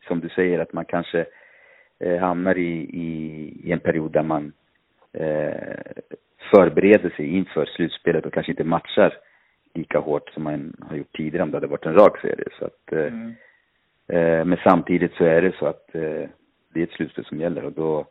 Som 0.08 0.20
du 0.20 0.30
säger 0.30 0.60
att 0.60 0.74
man 0.74 0.86
kanske 0.86 1.26
eh, 2.00 2.18
hamnar 2.18 2.58
i, 2.58 2.72
i, 2.82 3.08
i, 3.64 3.72
en 3.72 3.80
period 3.80 4.12
där 4.12 4.24
man 4.24 4.54
eh, 5.14 5.82
förbereder 6.52 7.10
sig 7.10 7.26
inför 7.26 7.66
slutspelet 7.66 8.26
och 8.26 8.34
kanske 8.34 8.52
inte 8.52 8.64
matchar 8.64 9.18
lika 9.74 10.00
hårt 10.00 10.30
som 10.30 10.44
man 10.44 10.76
har 10.90 10.96
gjort 10.96 11.18
tidigare 11.18 11.44
om 11.44 11.52
det 11.52 11.58
hade 11.58 11.68
varit 11.68 11.86
en 11.86 11.94
rak 11.94 12.22
serie. 12.22 12.48
Så 12.60 12.66
att, 12.66 12.92
eh, 12.92 13.14
mm. 13.14 13.36
eh, 14.08 14.46
men 14.46 14.58
samtidigt 14.64 15.14
så 15.14 15.24
är 15.24 15.42
det 15.42 15.56
så 15.56 15.66
att 15.66 15.96
eh, 15.96 16.30
det 16.74 16.80
är 16.80 16.84
ett 16.84 16.92
slutspel 16.92 17.26
som 17.26 17.40
gäller 17.40 17.66
och 17.66 17.74
då 17.74 18.06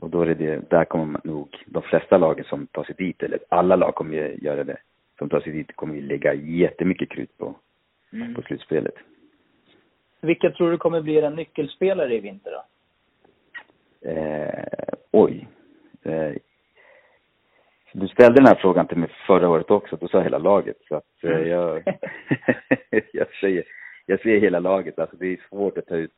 och 0.00 0.10
då 0.10 0.22
är 0.22 0.34
det, 0.34 0.70
där 0.70 0.84
kommer 0.84 1.20
nog, 1.24 1.64
de 1.66 1.82
flesta 1.82 2.18
lagen 2.18 2.44
som 2.44 2.66
tar 2.66 2.84
sig 2.84 2.94
dit, 2.98 3.22
eller 3.22 3.38
alla 3.48 3.76
lag 3.76 3.94
kommer 3.94 4.16
göra 4.44 4.64
det, 4.64 4.76
som 5.20 5.28
tar 5.28 5.40
sig 5.40 5.52
dit 5.52 5.76
kommer 5.76 5.94
vi 5.94 6.00
lägga 6.00 6.34
jättemycket 6.34 7.10
krut 7.10 7.38
på, 7.38 7.54
mm. 8.12 8.34
på 8.34 8.42
slutspelet. 8.42 8.94
Vilka 10.20 10.50
tror 10.50 10.70
du 10.70 10.78
kommer 10.78 11.00
bli 11.00 11.20
en 11.20 11.34
nyckelspelare 11.34 12.14
i 12.14 12.20
vinter 12.20 12.50
då? 12.50 12.62
Eh, 14.10 14.94
oj. 15.10 15.48
Eh, 16.02 16.32
du 17.92 18.08
ställde 18.08 18.40
den 18.40 18.46
här 18.46 18.54
frågan 18.54 18.86
till 18.86 18.96
mig 18.96 19.08
förra 19.26 19.48
året 19.48 19.70
också, 19.70 19.96
då 19.96 20.08
sa 20.08 20.20
hela 20.20 20.38
laget. 20.38 20.76
Så 20.88 20.96
att 20.96 21.24
eh, 21.24 21.30
mm. 21.30 21.48
jag, 21.48 21.82
jag, 23.12 23.28
säger, 23.40 23.64
jag 24.06 24.20
ser 24.20 24.40
hela 24.40 24.60
laget. 24.60 24.98
Alltså 24.98 25.16
det 25.16 25.26
är 25.26 25.46
svårt 25.48 25.78
att 25.78 25.86
ta 25.86 25.96
ut 25.96 26.14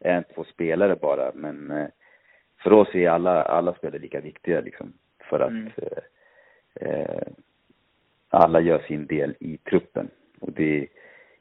en, 0.00 0.24
två 0.34 0.44
spelare 0.44 0.96
bara, 0.96 1.32
men 1.34 1.70
eh, 1.70 1.88
för 2.62 2.72
oss 2.72 2.94
är 2.94 3.08
alla, 3.08 3.42
alla 3.42 3.74
spelare 3.74 3.98
lika 3.98 4.20
viktiga 4.20 4.60
liksom. 4.60 4.92
För 5.28 5.40
att 5.40 5.50
mm. 5.50 5.72
Alla 8.32 8.60
gör 8.60 8.78
sin 8.78 9.06
del 9.06 9.34
i 9.40 9.56
truppen. 9.56 10.10
Och 10.40 10.52
det, 10.52 10.86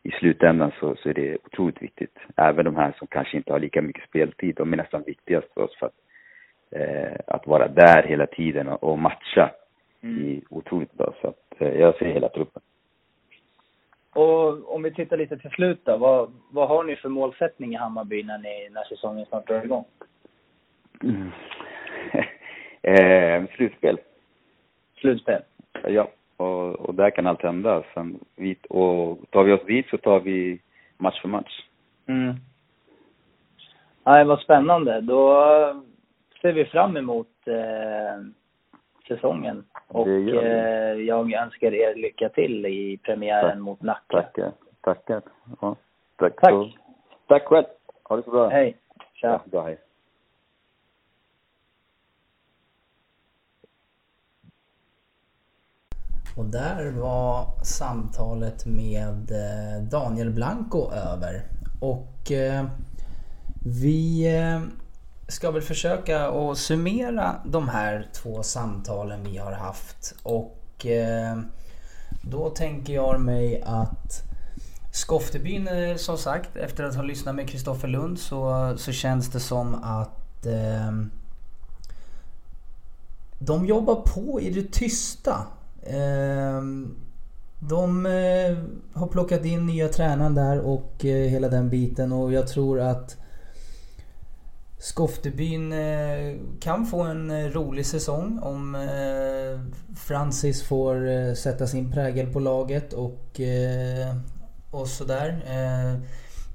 i 0.03 0.11
slutändan 0.11 0.71
så, 0.79 0.95
så 0.95 1.09
är 1.09 1.13
det 1.13 1.37
otroligt 1.45 1.81
viktigt. 1.81 2.17
Även 2.35 2.65
de 2.65 2.75
här 2.75 2.95
som 2.97 3.07
kanske 3.07 3.37
inte 3.37 3.51
har 3.51 3.59
lika 3.59 3.81
mycket 3.81 4.09
speltid, 4.09 4.55
de 4.55 4.73
är 4.73 4.77
nästan 4.77 5.03
viktigast 5.03 5.53
för 5.53 5.61
oss 5.61 5.75
för 5.79 5.85
att, 5.85 5.99
eh, 6.71 7.19
att 7.27 7.47
vara 7.47 7.67
där 7.67 8.03
hela 8.03 8.27
tiden 8.27 8.67
och, 8.67 8.83
och 8.83 8.99
matcha 8.99 9.51
mm. 10.01 10.25
i 10.25 10.43
otroligt 10.49 10.93
bra. 10.93 11.13
Så 11.21 11.27
att 11.27 11.61
eh, 11.61 11.79
jag 11.79 11.95
ser 11.95 12.05
hela 12.05 12.29
truppen. 12.29 12.61
Och 14.13 14.75
om 14.75 14.83
vi 14.83 14.93
tittar 14.93 15.17
lite 15.17 15.37
till 15.37 15.49
slut 15.49 15.79
då, 15.83 15.97
vad, 15.97 16.31
vad 16.51 16.67
har 16.67 16.83
ni 16.83 16.95
för 16.95 17.09
målsättning 17.09 17.73
i 17.73 17.77
Hammarby 17.77 18.23
när, 18.23 18.37
ni, 18.37 18.69
när 18.71 18.83
säsongen 18.83 19.25
snart 19.25 19.47
drar 19.47 19.63
igång? 19.63 19.85
Mm. 21.03 21.31
eh, 22.81 23.55
slutspel. 23.55 23.99
Slutspel? 24.95 25.41
Ja. 25.87 26.07
Och, 26.41 26.79
och 26.79 26.95
där 26.95 27.09
kan 27.09 27.27
allt 27.27 27.41
hända. 27.41 27.83
Sen, 27.93 28.19
vi, 28.35 28.57
och 28.69 29.17
tar 29.29 29.43
vi 29.43 29.53
oss 29.53 29.65
dit 29.65 29.89
så 29.89 29.97
tar 29.97 30.19
vi 30.19 30.59
match 30.97 31.21
för 31.21 31.29
match. 31.29 31.61
Mm. 32.07 32.35
Nej, 34.03 34.25
vad 34.25 34.39
spännande. 34.39 35.01
Då 35.01 35.43
ser 36.41 36.53
vi 36.53 36.65
fram 36.65 36.97
emot 36.97 37.27
eh, 37.45 38.23
säsongen. 39.07 39.63
Och 39.87 40.07
eh, 40.07 40.97
jag 40.97 41.33
önskar 41.33 41.73
er 41.73 41.95
lycka 41.95 42.29
till 42.29 42.65
i 42.65 42.97
premiären 42.97 43.49
Tack. 43.49 43.59
mot 43.59 43.81
Nacka. 43.81 44.21
Tackar. 44.21 44.51
Tackar. 44.81 45.21
Ja. 45.61 45.75
Tack. 46.15 46.35
Tack. 46.41 46.51
Så. 46.51 46.69
Tack 47.27 47.43
själv. 47.43 47.65
Ha 48.03 48.15
det 48.15 48.23
så 48.23 48.31
bra. 48.31 48.49
Hej. 48.49 48.77
Tja. 49.13 49.27
Ja, 49.27 49.41
bra, 49.45 49.61
hej. 49.61 49.77
Och 56.35 56.45
där 56.45 56.91
var 56.91 57.63
samtalet 57.63 58.65
med 58.65 59.31
eh, 59.31 59.83
Daniel 59.83 60.29
Blanco 60.29 60.91
över. 60.91 61.43
Och 61.79 62.31
eh, 62.31 62.65
vi 63.65 64.27
eh, 64.37 64.61
ska 65.27 65.51
väl 65.51 65.61
försöka 65.61 66.29
att 66.29 66.57
summera 66.57 67.35
de 67.45 67.69
här 67.69 68.07
två 68.13 68.43
samtalen 68.43 69.23
vi 69.23 69.37
har 69.37 69.51
haft. 69.51 70.15
Och 70.23 70.57
då 72.21 72.49
tänker 72.49 72.93
jag 72.93 73.21
mig 73.21 73.61
att 73.65 74.23
Skoftebyn, 74.91 75.69
som 75.97 76.17
sagt, 76.17 76.55
efter 76.55 76.83
att 76.83 76.95
ha 76.95 77.03
lyssnat 77.03 77.35
med 77.35 77.49
Kristoffer 77.49 77.87
Lund 77.87 78.19
så, 78.19 78.73
så 78.77 78.91
känns 78.91 79.29
det 79.29 79.39
som 79.39 79.75
att 79.75 80.45
eh, 80.45 80.91
de 83.39 83.65
jobbar 83.65 83.95
på 83.95 84.41
i 84.41 84.49
det 84.49 84.71
tysta 84.71 85.47
Ehm, 85.83 86.95
de 87.59 88.05
eh, 88.05 88.57
har 88.93 89.07
plockat 89.07 89.45
in 89.45 89.65
nya 89.65 89.87
tränaren 89.87 90.35
där 90.35 90.59
och 90.59 91.05
eh, 91.05 91.29
hela 91.29 91.49
den 91.49 91.69
biten 91.69 92.11
och 92.11 92.33
jag 92.33 92.47
tror 92.47 92.79
att 92.79 93.17
Skoftebyn 94.79 95.73
eh, 95.73 96.35
kan 96.59 96.85
få 96.85 97.01
en 97.01 97.51
rolig 97.51 97.85
säsong 97.85 98.39
om 98.41 98.87
Francis 99.95 100.63
får 100.63 101.35
sätta 101.35 101.67
sin 101.67 101.91
prägel 101.91 102.33
på 102.33 102.39
laget 102.39 102.93
och, 102.93 103.41
och 104.71 104.87
sådär. 104.87 105.41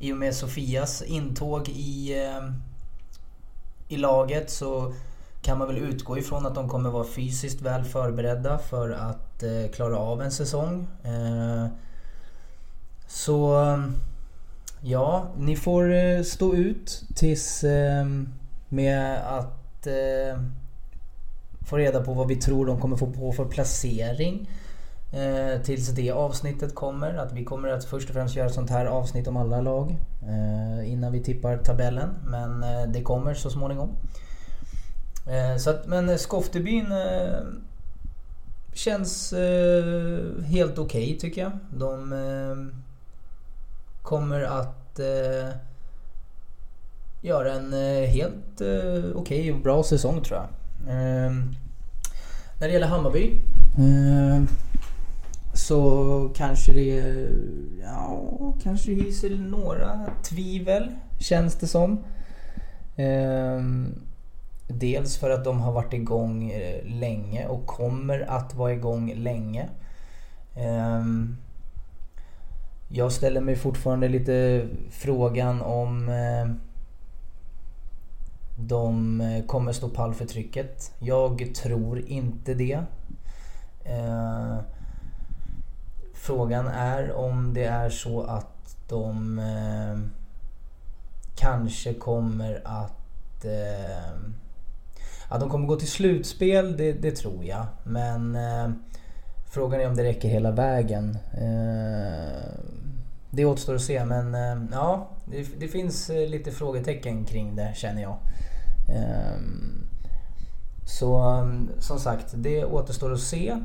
I 0.00 0.12
och 0.12 0.16
med 0.16 0.34
Sofias 0.34 1.02
intåg 1.02 1.68
i, 1.68 2.14
i 3.88 3.96
laget 3.96 4.50
så 4.50 4.92
kan 5.46 5.58
man 5.58 5.68
väl 5.68 5.78
utgå 5.78 6.18
ifrån 6.18 6.46
att 6.46 6.54
de 6.54 6.68
kommer 6.68 6.90
vara 6.90 7.04
fysiskt 7.04 7.62
väl 7.62 7.84
förberedda 7.84 8.58
för 8.58 8.90
att 8.90 9.42
eh, 9.42 9.70
klara 9.74 9.98
av 9.98 10.22
en 10.22 10.30
säsong. 10.30 10.86
Eh, 11.04 11.66
så 13.06 13.62
ja, 14.80 15.26
ni 15.36 15.56
får 15.56 15.94
eh, 15.94 16.22
stå 16.22 16.54
ut 16.54 17.02
tills 17.14 17.64
eh, 17.64 18.06
med 18.68 19.16
att 19.38 19.86
eh, 19.86 20.40
få 21.66 21.76
reda 21.76 22.02
på 22.02 22.14
vad 22.14 22.28
vi 22.28 22.36
tror 22.36 22.66
de 22.66 22.80
kommer 22.80 22.96
få 22.96 23.06
på 23.06 23.32
för 23.32 23.44
placering. 23.44 24.50
Eh, 25.12 25.62
tills 25.62 25.88
det 25.88 26.10
avsnittet 26.10 26.74
kommer. 26.74 27.14
Att 27.14 27.32
vi 27.32 27.44
kommer 27.44 27.68
att 27.68 27.84
först 27.84 28.08
och 28.08 28.14
främst 28.14 28.36
göra 28.36 28.46
ett 28.46 28.54
sånt 28.54 28.70
här 28.70 28.86
avsnitt 28.86 29.28
om 29.28 29.36
alla 29.36 29.60
lag. 29.60 29.96
Eh, 30.22 30.92
innan 30.92 31.12
vi 31.12 31.22
tippar 31.22 31.56
tabellen. 31.56 32.08
Men 32.24 32.62
eh, 32.62 32.82
det 32.88 33.02
kommer 33.02 33.34
så 33.34 33.50
småningom. 33.50 33.96
Eh, 35.26 35.56
så 35.56 35.70
att, 35.70 35.86
men 35.86 36.18
Skoftebyn 36.18 36.92
eh, 36.92 37.40
känns 38.72 39.32
eh, 39.32 40.42
helt 40.44 40.78
okej 40.78 41.04
okay, 41.04 41.18
tycker 41.18 41.42
jag. 41.42 41.52
De 41.70 42.12
eh, 42.12 42.80
kommer 44.02 44.42
att 44.42 44.98
eh, 44.98 45.56
göra 47.22 47.52
en 47.52 47.72
eh, 47.72 48.08
helt 48.08 48.60
eh, 48.60 49.04
okej 49.14 49.14
okay 49.14 49.52
och 49.52 49.60
bra 49.60 49.82
säsong 49.82 50.22
tror 50.22 50.38
jag. 50.38 50.48
Eh, 50.94 51.32
när 52.60 52.68
det 52.68 52.72
gäller 52.72 52.86
Hammarby 52.86 53.32
eh, 53.78 54.42
så 55.54 56.30
kanske 56.36 56.72
det, 56.72 57.28
ja, 57.82 58.54
kanske 58.62 58.92
hyser 58.92 59.30
några 59.30 60.06
tvivel 60.22 60.90
känns 61.18 61.54
det 61.54 61.66
som. 61.66 62.04
Eh, 62.96 63.60
Dels 64.68 65.16
för 65.16 65.30
att 65.30 65.44
de 65.44 65.60
har 65.60 65.72
varit 65.72 65.92
igång 65.92 66.50
eh, 66.50 66.84
länge 66.84 67.46
och 67.46 67.66
kommer 67.66 68.30
att 68.30 68.54
vara 68.54 68.72
igång 68.72 69.14
länge. 69.14 69.68
Ehm, 70.54 71.36
jag 72.88 73.12
ställer 73.12 73.40
mig 73.40 73.56
fortfarande 73.56 74.08
lite 74.08 74.66
frågan 74.90 75.62
om 75.62 76.08
eh, 76.08 76.50
de 78.58 79.20
eh, 79.20 79.44
kommer 79.44 79.72
stå 79.72 79.88
pall 79.88 80.14
för 80.14 80.26
trycket. 80.26 80.92
Jag 80.98 81.54
tror 81.54 82.08
inte 82.08 82.54
det. 82.54 82.80
Ehm, 83.84 84.56
frågan 86.14 86.66
är 86.66 87.12
om 87.12 87.54
det 87.54 87.64
är 87.64 87.90
så 87.90 88.22
att 88.22 88.76
de 88.88 89.40
kanske 91.36 91.94
kommer 91.94 92.62
att 92.64 93.44
ja, 95.30 95.38
de 95.38 95.50
kommer 95.50 95.66
gå 95.66 95.76
till 95.76 95.90
slutspel, 95.90 96.76
det, 96.76 96.92
det 96.92 97.10
tror 97.10 97.44
jag. 97.44 97.66
Men 97.84 98.36
eh, 98.36 98.68
Frågan 99.56 99.80
är 99.80 99.88
om 99.88 99.96
det 99.96 100.04
räcker 100.04 100.28
hela 100.28 100.50
vägen. 100.50 101.18
Eh, 101.32 102.60
det 103.30 103.44
återstår 103.44 103.74
att 103.74 103.82
se 103.82 104.04
men 104.04 104.34
eh, 104.34 104.64
ja, 104.72 105.08
det, 105.24 105.60
det 105.60 105.68
finns 105.68 106.10
eh, 106.10 106.28
lite 106.28 106.50
frågetecken 106.50 107.24
kring 107.24 107.56
det 107.56 107.72
känner 107.74 108.02
jag. 108.02 108.16
Eh, 108.88 109.40
så 110.86 111.38
eh, 111.38 111.80
som 111.80 111.98
sagt, 111.98 112.26
det 112.34 112.64
återstår 112.64 113.12
att 113.12 113.20
se. 113.20 113.56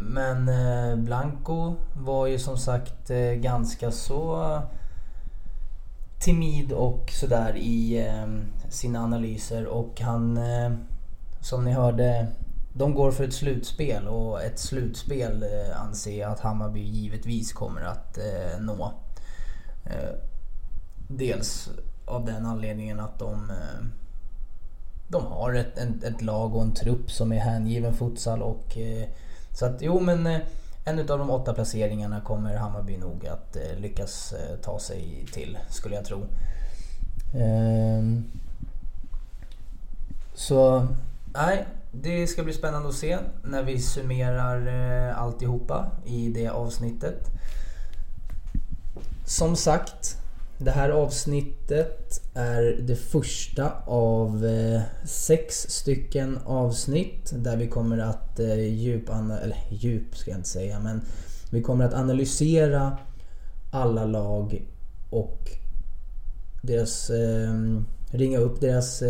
Men 0.00 0.50
Blanco 1.04 1.74
var 1.96 2.26
ju 2.26 2.38
som 2.38 2.58
sagt 2.58 3.08
ganska 3.36 3.90
så 3.90 4.58
timid 6.22 6.72
och 6.72 7.10
sådär 7.10 7.56
i 7.56 7.98
ehm, 7.98 8.44
sina 8.70 9.04
analyser 9.04 9.66
och 9.66 10.00
han 10.00 10.36
eh, 10.36 10.72
som 11.40 11.64
ni 11.64 11.72
hörde 11.72 12.26
de 12.74 12.94
går 12.94 13.10
för 13.10 13.24
ett 13.24 13.34
slutspel 13.34 14.08
och 14.08 14.42
ett 14.42 14.58
slutspel 14.58 15.42
eh, 15.42 15.80
anser 15.80 16.18
jag 16.18 16.32
att 16.32 16.40
Hammarby 16.40 16.80
givetvis 16.80 17.52
kommer 17.52 17.80
att 17.80 18.18
eh, 18.18 18.60
nå. 18.60 18.92
Eh, 19.84 20.14
dels 21.08 21.70
av 22.06 22.24
den 22.24 22.46
anledningen 22.46 23.00
att 23.00 23.18
de, 23.18 23.50
eh, 23.50 23.86
de 25.08 25.26
har 25.26 25.54
ett, 25.54 25.78
ett, 25.78 26.04
ett, 26.04 26.22
lag 26.22 26.56
och 26.56 26.62
en 26.62 26.74
trupp 26.74 27.10
som 27.10 27.32
är 27.32 27.40
hängiven 27.40 27.94
futsal 27.94 28.42
och 28.42 28.78
eh, 28.78 29.08
så 29.50 29.66
att 29.66 29.82
jo 29.82 30.00
men 30.00 30.26
eh, 30.26 30.40
en 30.84 30.98
av 30.98 31.18
de 31.18 31.30
åtta 31.30 31.54
placeringarna 31.54 32.20
kommer 32.20 32.56
Hammarby 32.56 32.98
nog 32.98 33.26
att 33.26 33.56
eh, 33.56 33.78
lyckas 33.78 34.32
eh, 34.32 34.56
ta 34.56 34.78
sig 34.78 35.26
till 35.32 35.58
skulle 35.68 35.94
jag 35.94 36.04
tro. 36.04 36.26
Ehm, 37.34 38.24
så 40.34 40.86
nej, 41.34 41.66
det 41.92 42.26
ska 42.26 42.42
bli 42.42 42.52
spännande 42.52 42.88
att 42.88 42.94
se 42.94 43.18
när 43.44 43.62
vi 43.62 43.78
summerar 43.78 44.66
eh, 45.08 45.22
alltihopa 45.22 45.86
i 46.04 46.28
det 46.28 46.48
avsnittet. 46.48 47.30
Som 49.24 49.56
sagt, 49.56 50.21
det 50.64 50.70
här 50.70 50.90
avsnittet 50.90 52.20
är 52.34 52.62
det 52.80 52.96
första 52.96 53.72
av 53.86 54.46
eh, 54.46 54.80
sex 55.04 55.70
stycken 55.70 56.38
avsnitt 56.44 57.32
där 57.36 57.56
vi 57.56 57.68
kommer 57.68 57.98
att 57.98 58.40
eh, 58.40 58.60
djupanalysera, 58.60 59.44
eller 59.44 59.56
djup 59.70 60.16
ska 60.16 60.30
jag 60.30 60.38
inte 60.38 60.48
säga, 60.48 60.80
men 60.80 61.00
vi 61.50 61.62
kommer 61.62 61.84
att 61.84 61.94
analysera 61.94 62.98
alla 63.72 64.04
lag 64.04 64.66
och 65.10 65.50
deras, 66.62 67.10
eh, 67.10 67.80
ringa 68.10 68.38
upp 68.38 68.60
deras 68.60 69.02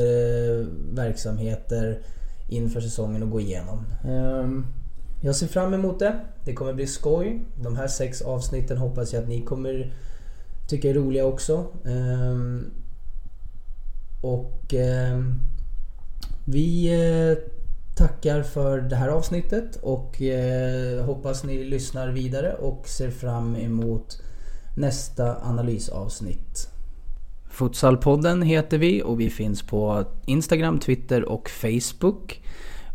verksamheter 0.92 1.98
inför 2.48 2.80
säsongen 2.80 3.22
och 3.22 3.30
gå 3.30 3.40
igenom. 3.40 3.84
Ehm, 4.04 4.66
jag 5.20 5.36
ser 5.36 5.46
fram 5.46 5.74
emot 5.74 5.98
det. 5.98 6.20
Det 6.44 6.54
kommer 6.54 6.72
bli 6.72 6.86
skoj. 6.86 7.44
De 7.62 7.76
här 7.76 7.88
sex 7.88 8.22
avsnitten 8.22 8.78
hoppas 8.78 9.12
jag 9.12 9.22
att 9.22 9.28
ni 9.28 9.42
kommer 9.42 9.92
tycker 10.68 10.90
är 10.90 10.94
roliga 10.94 11.26
också. 11.26 11.66
Ehm, 11.84 12.70
och 14.20 14.74
ehm, 14.74 15.40
vi 16.44 16.86
eh, 16.92 17.38
tackar 17.96 18.42
för 18.42 18.80
det 18.80 18.96
här 18.96 19.08
avsnittet 19.08 19.76
och 19.82 20.22
eh, 20.22 21.04
hoppas 21.04 21.44
ni 21.44 21.64
lyssnar 21.64 22.08
vidare 22.08 22.54
och 22.54 22.88
ser 22.88 23.10
fram 23.10 23.56
emot 23.56 24.22
nästa 24.76 25.36
analysavsnitt. 25.42 26.68
Futsalpodden 27.50 28.42
heter 28.42 28.78
vi 28.78 29.02
och 29.02 29.20
vi 29.20 29.30
finns 29.30 29.62
på 29.62 30.04
Instagram, 30.26 30.78
Twitter 30.78 31.24
och 31.24 31.50
Facebook. 31.50 32.41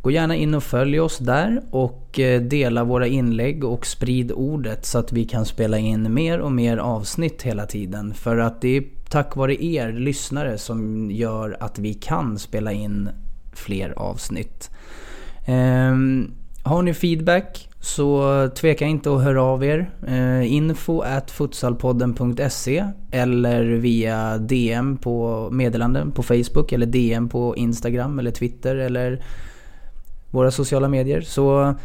Gå 0.02 0.12
gärna 0.12 0.36
in 0.36 0.54
och 0.54 0.64
följ 0.64 1.00
oss 1.00 1.18
där 1.18 1.62
och 1.72 2.20
eh, 2.20 2.42
dela 2.42 2.84
våra 2.84 3.08
inlägg 3.08 3.64
och 3.64 3.86
sprid 3.86 4.32
ordet 4.32 4.86
så 4.86 5.00
att 5.00 5.12
vi 5.12 5.26
kan 5.26 5.46
spela 5.46 5.78
in 5.78 6.14
mer 6.14 6.40
och 6.40 6.52
mer 6.52 6.78
avsnitt 6.78 7.42
hela 7.42 7.66
tiden. 7.66 8.14
För 8.14 8.38
att 8.38 8.62
det 8.62 8.78
är 8.78 8.84
tack 9.10 9.36
vare 9.36 9.64
er 9.64 9.92
lyssnare 9.92 10.58
som 10.58 11.12
gör 11.12 11.58
att 11.60 11.80
vi 11.80 11.94
kan 11.94 12.40
spela 12.40 12.72
in 12.72 13.10
fler 13.54 13.94
avsnitt. 14.00 14.70
Um, 15.48 16.34
har 16.64 16.82
ni 16.82 16.94
feedback 16.94 17.70
så 17.80 18.50
tveka 18.56 18.86
inte 18.86 19.16
att 19.16 19.24
höra 19.24 19.44
av 19.44 19.64
er. 19.64 19.92
Uh, 20.10 20.54
info 20.54 21.02
at 21.02 21.32
futsalpodden.se 21.32 22.86
eller 23.12 23.64
via 23.64 24.38
DM 24.38 24.98
på 24.98 25.48
meddelanden 25.52 26.12
på 26.12 26.24
Facebook 26.24 26.72
eller 26.72 26.86
DM 26.86 27.30
på 27.30 27.56
Instagram 27.56 28.20
eller 28.20 28.32
Twitter 28.32 28.76
eller 28.76 29.24
våra 30.32 30.52
sociala 30.52 30.88
medier. 30.88 31.22
Så 31.22 31.76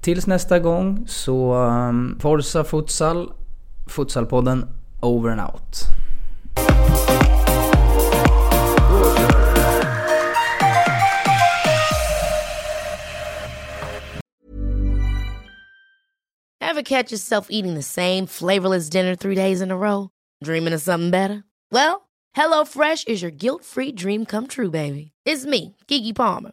tills 0.00 0.26
nästa 0.26 0.58
gång 0.58 1.04
så 1.06 1.54
um, 1.54 2.18
Forza 2.20 2.64
Futsal, 2.64 3.32
Futsalpodden 3.86 4.66
over 5.00 5.30
and 5.30 5.40
out. 5.40 5.88
Ever 16.60 16.82
catch 16.82 17.10
yourself 17.10 17.46
eating 17.50 17.74
the 17.74 17.82
same 17.82 18.26
flavorless 18.26 18.88
dinner 18.88 19.16
three 19.16 19.34
days 19.34 19.60
in 19.60 19.70
a 19.70 19.76
row? 19.76 20.10
Dreaming 20.44 20.74
of 20.74 20.82
something 20.82 21.10
better? 21.10 21.42
Well, 21.72 22.08
HelloFresh 22.36 23.08
is 23.08 23.22
your 23.22 23.32
guilt-free 23.32 23.92
dream 23.92 24.26
come 24.26 24.46
true, 24.46 24.70
baby. 24.70 25.12
It's 25.24 25.46
me, 25.46 25.74
Gigi 25.88 26.12
Palmer. 26.12 26.52